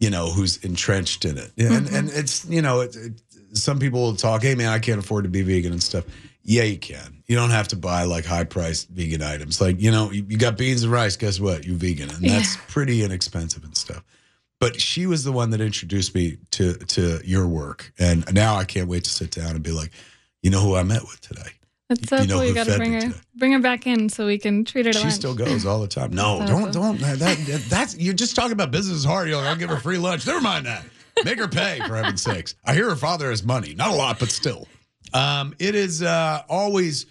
you 0.00 0.10
know, 0.10 0.30
who's 0.30 0.56
entrenched 0.64 1.24
in 1.24 1.38
it, 1.38 1.52
and 1.58 1.88
and 1.88 2.10
it's 2.10 2.44
you 2.46 2.62
know, 2.62 2.80
it, 2.80 2.96
it, 2.96 3.22
some 3.52 3.78
people 3.78 4.00
will 4.00 4.16
talk, 4.16 4.42
"Hey, 4.42 4.54
man, 4.54 4.68
I 4.68 4.78
can't 4.78 4.98
afford 4.98 5.24
to 5.24 5.30
be 5.30 5.42
vegan 5.42 5.72
and 5.72 5.82
stuff." 5.82 6.04
Yeah, 6.42 6.62
you 6.62 6.78
can. 6.78 7.22
You 7.26 7.36
don't 7.36 7.50
have 7.50 7.68
to 7.68 7.76
buy 7.76 8.04
like 8.04 8.24
high 8.24 8.44
priced 8.44 8.88
vegan 8.88 9.22
items. 9.22 9.60
Like, 9.60 9.80
you 9.80 9.90
know, 9.90 10.10
you, 10.10 10.24
you 10.28 10.38
got 10.38 10.56
beans 10.56 10.82
and 10.82 10.90
rice. 10.90 11.16
Guess 11.16 11.38
what? 11.38 11.64
You 11.64 11.76
vegan. 11.76 12.10
And 12.10 12.24
that's 12.24 12.56
pretty 12.68 13.04
inexpensive 13.04 13.62
and 13.62 13.76
stuff. 13.76 14.02
But 14.58 14.80
she 14.80 15.06
was 15.06 15.22
the 15.22 15.32
one 15.32 15.50
that 15.50 15.60
introduced 15.60 16.14
me 16.14 16.38
to 16.52 16.74
to 16.74 17.20
your 17.24 17.46
work. 17.46 17.92
And 17.98 18.24
now 18.34 18.56
I 18.56 18.64
can't 18.64 18.88
wait 18.88 19.04
to 19.04 19.10
sit 19.10 19.30
down 19.30 19.50
and 19.50 19.62
be 19.62 19.70
like, 19.70 19.92
you 20.42 20.50
know 20.50 20.60
who 20.60 20.74
I 20.76 20.82
met 20.82 21.02
with 21.02 21.20
today? 21.20 21.50
That's 21.88 22.08
so 22.08 22.20
You 22.20 22.26
know 22.28 22.34
cool. 22.36 22.44
You 22.44 22.54
got 22.54 22.66
to 22.66 22.76
bring 22.76 22.92
her, 22.94 23.00
today? 23.00 23.14
bring 23.34 23.52
her 23.52 23.58
back 23.58 23.86
in 23.86 24.08
so 24.08 24.26
we 24.26 24.38
can 24.38 24.64
treat 24.64 24.86
her 24.86 24.92
to 24.92 24.98
She 24.98 25.04
lunch. 25.04 25.14
still 25.16 25.34
goes 25.34 25.66
all 25.66 25.80
the 25.80 25.88
time. 25.88 26.12
No, 26.12 26.38
So 26.40 26.46
don't, 26.46 26.62
cool. 26.64 26.72
don't. 26.72 27.00
That, 27.00 27.18
that- 27.18 27.66
that's 27.68 27.96
you're 27.98 28.14
just 28.14 28.36
talking 28.36 28.52
about 28.52 28.70
business 28.70 28.98
is 28.98 29.04
hard. 29.04 29.28
You're 29.28 29.38
like, 29.38 29.46
I'll 29.48 29.56
give 29.56 29.70
her 29.70 29.76
free 29.80 29.98
lunch. 29.98 30.26
Never 30.26 30.40
mind 30.40 30.66
that. 30.66 30.84
Make 31.24 31.38
her 31.38 31.48
pay 31.48 31.80
for 31.86 31.96
heaven's 31.96 32.22
sakes. 32.22 32.54
I 32.64 32.74
hear 32.74 32.88
her 32.88 32.96
father 32.96 33.28
has 33.30 33.42
money, 33.42 33.74
not 33.74 33.90
a 33.90 33.94
lot, 33.94 34.18
but 34.20 34.30
still. 34.30 34.68
Um, 35.12 35.54
it 35.58 35.74
is 35.74 36.02
uh, 36.02 36.42
always 36.48 37.06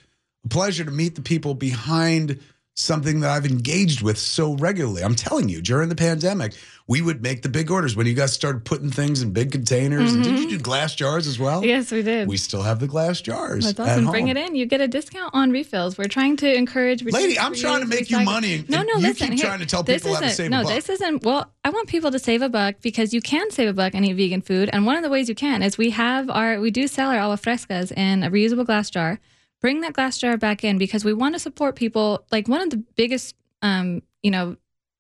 a 0.45 0.47
pleasure 0.47 0.85
to 0.85 0.91
meet 0.91 1.15
the 1.15 1.21
people 1.21 1.53
behind 1.53 2.39
something 2.79 3.19
that 3.19 3.29
I've 3.29 3.45
engaged 3.45 4.01
with 4.01 4.17
so 4.17 4.53
regularly. 4.53 5.03
I'm 5.03 5.15
telling 5.15 5.49
you, 5.49 5.61
during 5.61 5.89
the 5.89 5.95
pandemic, 5.95 6.53
we 6.87 7.01
would 7.01 7.21
make 7.21 7.43
the 7.43 7.49
big 7.49 7.69
orders 7.69 7.95
when 7.95 8.07
you 8.07 8.13
guys 8.13 8.33
started 8.33 8.65
putting 8.65 8.89
things 8.89 9.21
in 9.21 9.31
big 9.31 9.51
containers. 9.51 10.11
And 10.11 10.23
did 10.23 10.31
you 10.31 10.47
mm-hmm. 10.47 10.57
do 10.57 10.59
glass 10.59 10.95
jars 10.95 11.27
as 11.27 11.37
well? 11.37 11.63
Yes, 11.63 11.91
we 11.91 12.01
did. 12.01 12.27
We 12.27 12.37
still 12.37 12.63
have 12.63 12.79
the 12.79 12.87
glass 12.87 13.21
jars. 13.21 13.65
That's 13.65 13.79
at 13.79 13.99
awesome. 13.99 14.09
Bring 14.09 14.29
it 14.29 14.37
in. 14.37 14.55
You 14.55 14.65
get 14.65 14.81
a 14.81 14.87
discount 14.87 15.31
on 15.35 15.51
refills. 15.51 15.97
We're 15.97 16.07
trying 16.07 16.37
to 16.37 16.51
encourage. 16.51 17.03
Lady, 17.03 17.27
reduce, 17.27 17.39
I'm 17.39 17.53
trying 17.53 17.81
to 17.81 17.87
make 17.87 18.09
you 18.09 18.21
money, 18.21 18.65
no, 18.67 18.81
no. 18.81 18.93
you 18.95 19.01
listen, 19.01 19.27
keep 19.29 19.39
here, 19.39 19.45
trying 19.45 19.59
to 19.59 19.67
tell 19.67 19.83
people 19.83 20.15
how 20.15 20.21
to 20.21 20.29
save 20.29 20.47
a 20.47 20.49
no, 20.49 20.63
this 20.63 20.89
isn't. 20.89 21.23
Well, 21.23 21.51
I 21.63 21.69
want 21.69 21.89
people 21.89 22.09
to 22.11 22.19
save 22.19 22.41
a 22.41 22.49
buck 22.49 22.75
because 22.81 23.13
you 23.13 23.21
can 23.21 23.51
save 23.51 23.69
a 23.69 23.73
buck 23.73 23.93
and 23.93 24.03
eat 24.05 24.13
vegan 24.13 24.41
food. 24.41 24.69
And 24.73 24.85
one 24.85 24.95
of 24.95 25.03
the 25.03 25.09
ways 25.09 25.29
you 25.29 25.35
can 25.35 25.61
is 25.61 25.77
we 25.77 25.91
have 25.91 26.29
our 26.29 26.59
we 26.59 26.71
do 26.71 26.87
sell 26.87 27.11
our 27.11 27.19
agua 27.19 27.37
frescas 27.37 27.91
in 27.91 28.23
a 28.23 28.31
reusable 28.31 28.65
glass 28.65 28.89
jar. 28.89 29.19
Bring 29.61 29.81
that 29.81 29.93
glass 29.93 30.17
jar 30.17 30.37
back 30.37 30.63
in 30.63 30.77
because 30.77 31.03
we 31.03 31.13
want 31.13 31.35
to 31.35 31.39
support 31.39 31.75
people. 31.75 32.25
Like 32.31 32.47
one 32.47 32.61
of 32.61 32.69
the 32.69 32.77
biggest, 32.95 33.35
um, 33.61 34.01
you 34.23 34.31
know, 34.31 34.55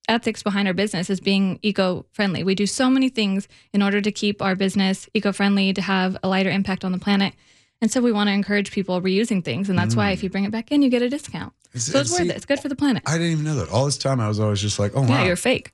ethics 0.07 0.43
behind 0.43 0.67
our 0.67 0.73
business 0.73 1.09
is 1.09 1.19
being 1.19 1.59
eco-friendly. 1.61 2.43
We 2.43 2.55
do 2.55 2.65
so 2.65 2.89
many 2.89 3.09
things 3.09 3.47
in 3.73 3.81
order 3.81 4.01
to 4.01 4.11
keep 4.11 4.41
our 4.41 4.55
business 4.55 5.07
eco-friendly, 5.13 5.73
to 5.73 5.81
have 5.81 6.17
a 6.23 6.27
lighter 6.27 6.49
impact 6.49 6.83
on 6.83 6.91
the 6.91 6.97
planet. 6.97 7.33
And 7.81 7.89
so 7.91 8.01
we 8.01 8.11
want 8.11 8.27
to 8.27 8.33
encourage 8.33 8.71
people 8.71 9.01
reusing 9.01 9.43
things. 9.43 9.69
And 9.69 9.79
that's 9.79 9.95
why 9.95 10.11
if 10.11 10.21
you 10.21 10.29
bring 10.29 10.43
it 10.43 10.51
back 10.51 10.71
in, 10.71 10.81
you 10.81 10.89
get 10.89 11.01
a 11.01 11.09
discount. 11.09 11.53
So 11.75 11.99
it's 11.99 12.11
worth 12.11 12.21
it. 12.21 12.35
It's 12.35 12.45
good 12.45 12.59
for 12.59 12.67
the 12.67 12.75
planet. 12.75 13.03
I 13.05 13.13
didn't 13.13 13.31
even 13.31 13.45
know 13.45 13.55
that. 13.55 13.69
All 13.69 13.85
this 13.85 13.97
time, 13.97 14.19
I 14.19 14.27
was 14.27 14.39
always 14.39 14.59
just 14.59 14.79
like, 14.79 14.91
oh, 14.95 15.03
wow. 15.03 15.23
You're 15.23 15.37
fake. 15.37 15.71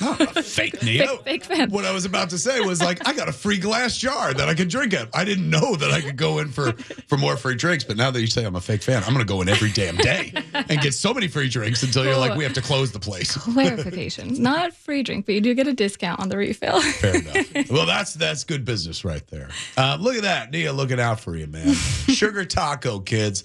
Not 0.00 0.20
a 0.36 0.42
fake 0.42 0.82
Neo. 0.82 1.16
Fake, 1.18 1.24
fake 1.24 1.44
fan. 1.44 1.70
What 1.70 1.84
I 1.84 1.92
was 1.92 2.04
about 2.04 2.30
to 2.30 2.38
say 2.38 2.60
was 2.60 2.80
like, 2.80 3.06
I 3.08 3.12
got 3.12 3.28
a 3.28 3.32
free 3.32 3.58
glass 3.58 3.96
jar 3.96 4.32
that 4.32 4.48
I 4.48 4.54
could 4.54 4.68
drink 4.68 4.94
at. 4.94 5.08
I 5.14 5.24
didn't 5.24 5.50
know 5.50 5.74
that 5.76 5.90
I 5.90 6.00
could 6.00 6.16
go 6.16 6.38
in 6.38 6.48
for 6.48 6.72
for 7.08 7.16
more 7.16 7.36
free 7.36 7.56
drinks, 7.56 7.82
but 7.84 7.96
now 7.96 8.10
that 8.10 8.20
you 8.20 8.26
say 8.26 8.44
I'm 8.44 8.54
a 8.56 8.60
fake 8.60 8.82
fan, 8.82 9.02
I'm 9.04 9.12
going 9.12 9.26
to 9.26 9.32
go 9.32 9.40
in 9.42 9.48
every 9.48 9.70
damn 9.72 9.96
day 9.96 10.32
and 10.54 10.80
get 10.80 10.94
so 10.94 11.12
many 11.12 11.28
free 11.28 11.48
drinks 11.48 11.82
until 11.82 12.04
you're 12.04 12.16
like, 12.16 12.36
we 12.36 12.44
have 12.44 12.52
to 12.54 12.62
close 12.62 12.92
the 12.92 13.00
place. 13.00 13.36
Clarification. 13.36 14.40
Not 14.40 14.72
free 14.72 15.02
drink, 15.02 15.26
but 15.26 15.34
you 15.34 15.40
do 15.40 15.54
get 15.54 15.66
a 15.66 15.72
discount 15.72 16.20
on 16.20 16.28
the 16.28 16.36
refill. 16.36 16.80
Fair 16.80 17.16
enough. 17.16 17.70
Well, 17.76 17.86
that's 17.86 18.14
that's 18.14 18.44
good 18.44 18.64
business 18.64 19.04
right 19.04 19.26
there. 19.26 19.48
Uh, 19.76 19.96
look 20.00 20.14
at 20.16 20.22
that, 20.22 20.50
Nia, 20.50 20.72
looking 20.72 21.00
out 21.00 21.20
for 21.20 21.36
you, 21.36 21.46
man. 21.46 21.72
Sugar 21.74 22.44
Taco, 22.44 23.00
kids. 23.00 23.44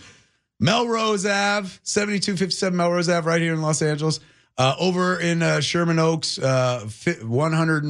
Melrose 0.60 1.26
Ave, 1.26 1.68
7257 1.84 2.78
Melrose 2.78 3.10
Ave, 3.10 3.28
right 3.28 3.42
here 3.42 3.54
in 3.54 3.62
Los 3.62 3.82
Angeles. 3.82 4.20
Uh, 4.58 4.76
over 4.80 5.20
in 5.20 5.42
uh, 5.42 5.60
Sherman 5.62 5.98
Oaks, 5.98 6.38
uh, 6.38 6.88
100, 7.22 7.84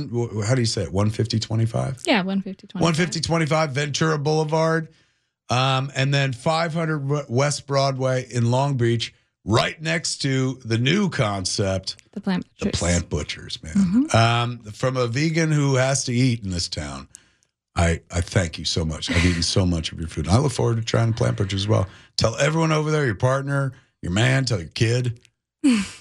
how 0.45 0.55
do 0.55 0.61
you 0.61 0.65
say 0.65 0.83
it? 0.83 0.93
150 0.93 1.39
25? 1.39 2.03
yeah, 2.05 2.17
150 2.17 2.67
25. 2.67 2.81
150 2.81 3.19
25 3.19 3.71
Ventura 3.71 4.17
Boulevard. 4.17 4.87
Um, 5.49 5.91
and 5.95 6.13
then 6.13 6.31
500 6.31 7.27
West 7.29 7.67
Broadway 7.67 8.25
in 8.31 8.51
Long 8.51 8.77
Beach, 8.77 9.13
right 9.43 9.81
next 9.81 10.19
to 10.19 10.59
the 10.63 10.77
new 10.77 11.09
concept, 11.09 11.97
The 12.13 12.21
plant 12.21 12.45
the 12.59 12.65
butchers. 12.67 12.79
plant 12.79 13.09
butchers, 13.09 13.59
man. 13.61 14.07
Um, 14.13 14.59
from 14.71 14.95
a 14.95 15.07
vegan 15.07 15.51
who 15.51 15.75
has 15.75 16.05
to 16.05 16.13
eat 16.13 16.41
in 16.45 16.51
this 16.51 16.69
town, 16.69 17.09
I, 17.75 17.99
I 18.09 18.21
thank 18.21 18.57
you 18.59 18.63
so 18.65 18.85
much. 18.85 19.09
I've 19.11 19.25
eaten 19.25 19.43
so 19.43 19.65
much 19.65 19.91
of 19.91 19.99
your 19.99 20.07
food. 20.07 20.27
And 20.27 20.35
I 20.35 20.39
look 20.39 20.53
forward 20.53 20.77
to 20.77 20.83
trying 20.83 21.11
the 21.11 21.17
plant 21.17 21.35
butchers 21.37 21.63
as 21.63 21.67
well. 21.67 21.87
Tell 22.15 22.37
everyone 22.37 22.71
over 22.71 22.89
there, 22.91 23.05
your 23.05 23.15
partner, 23.15 23.73
your 24.01 24.11
man, 24.13 24.45
tell 24.45 24.59
your 24.59 24.69
kid. 24.69 25.19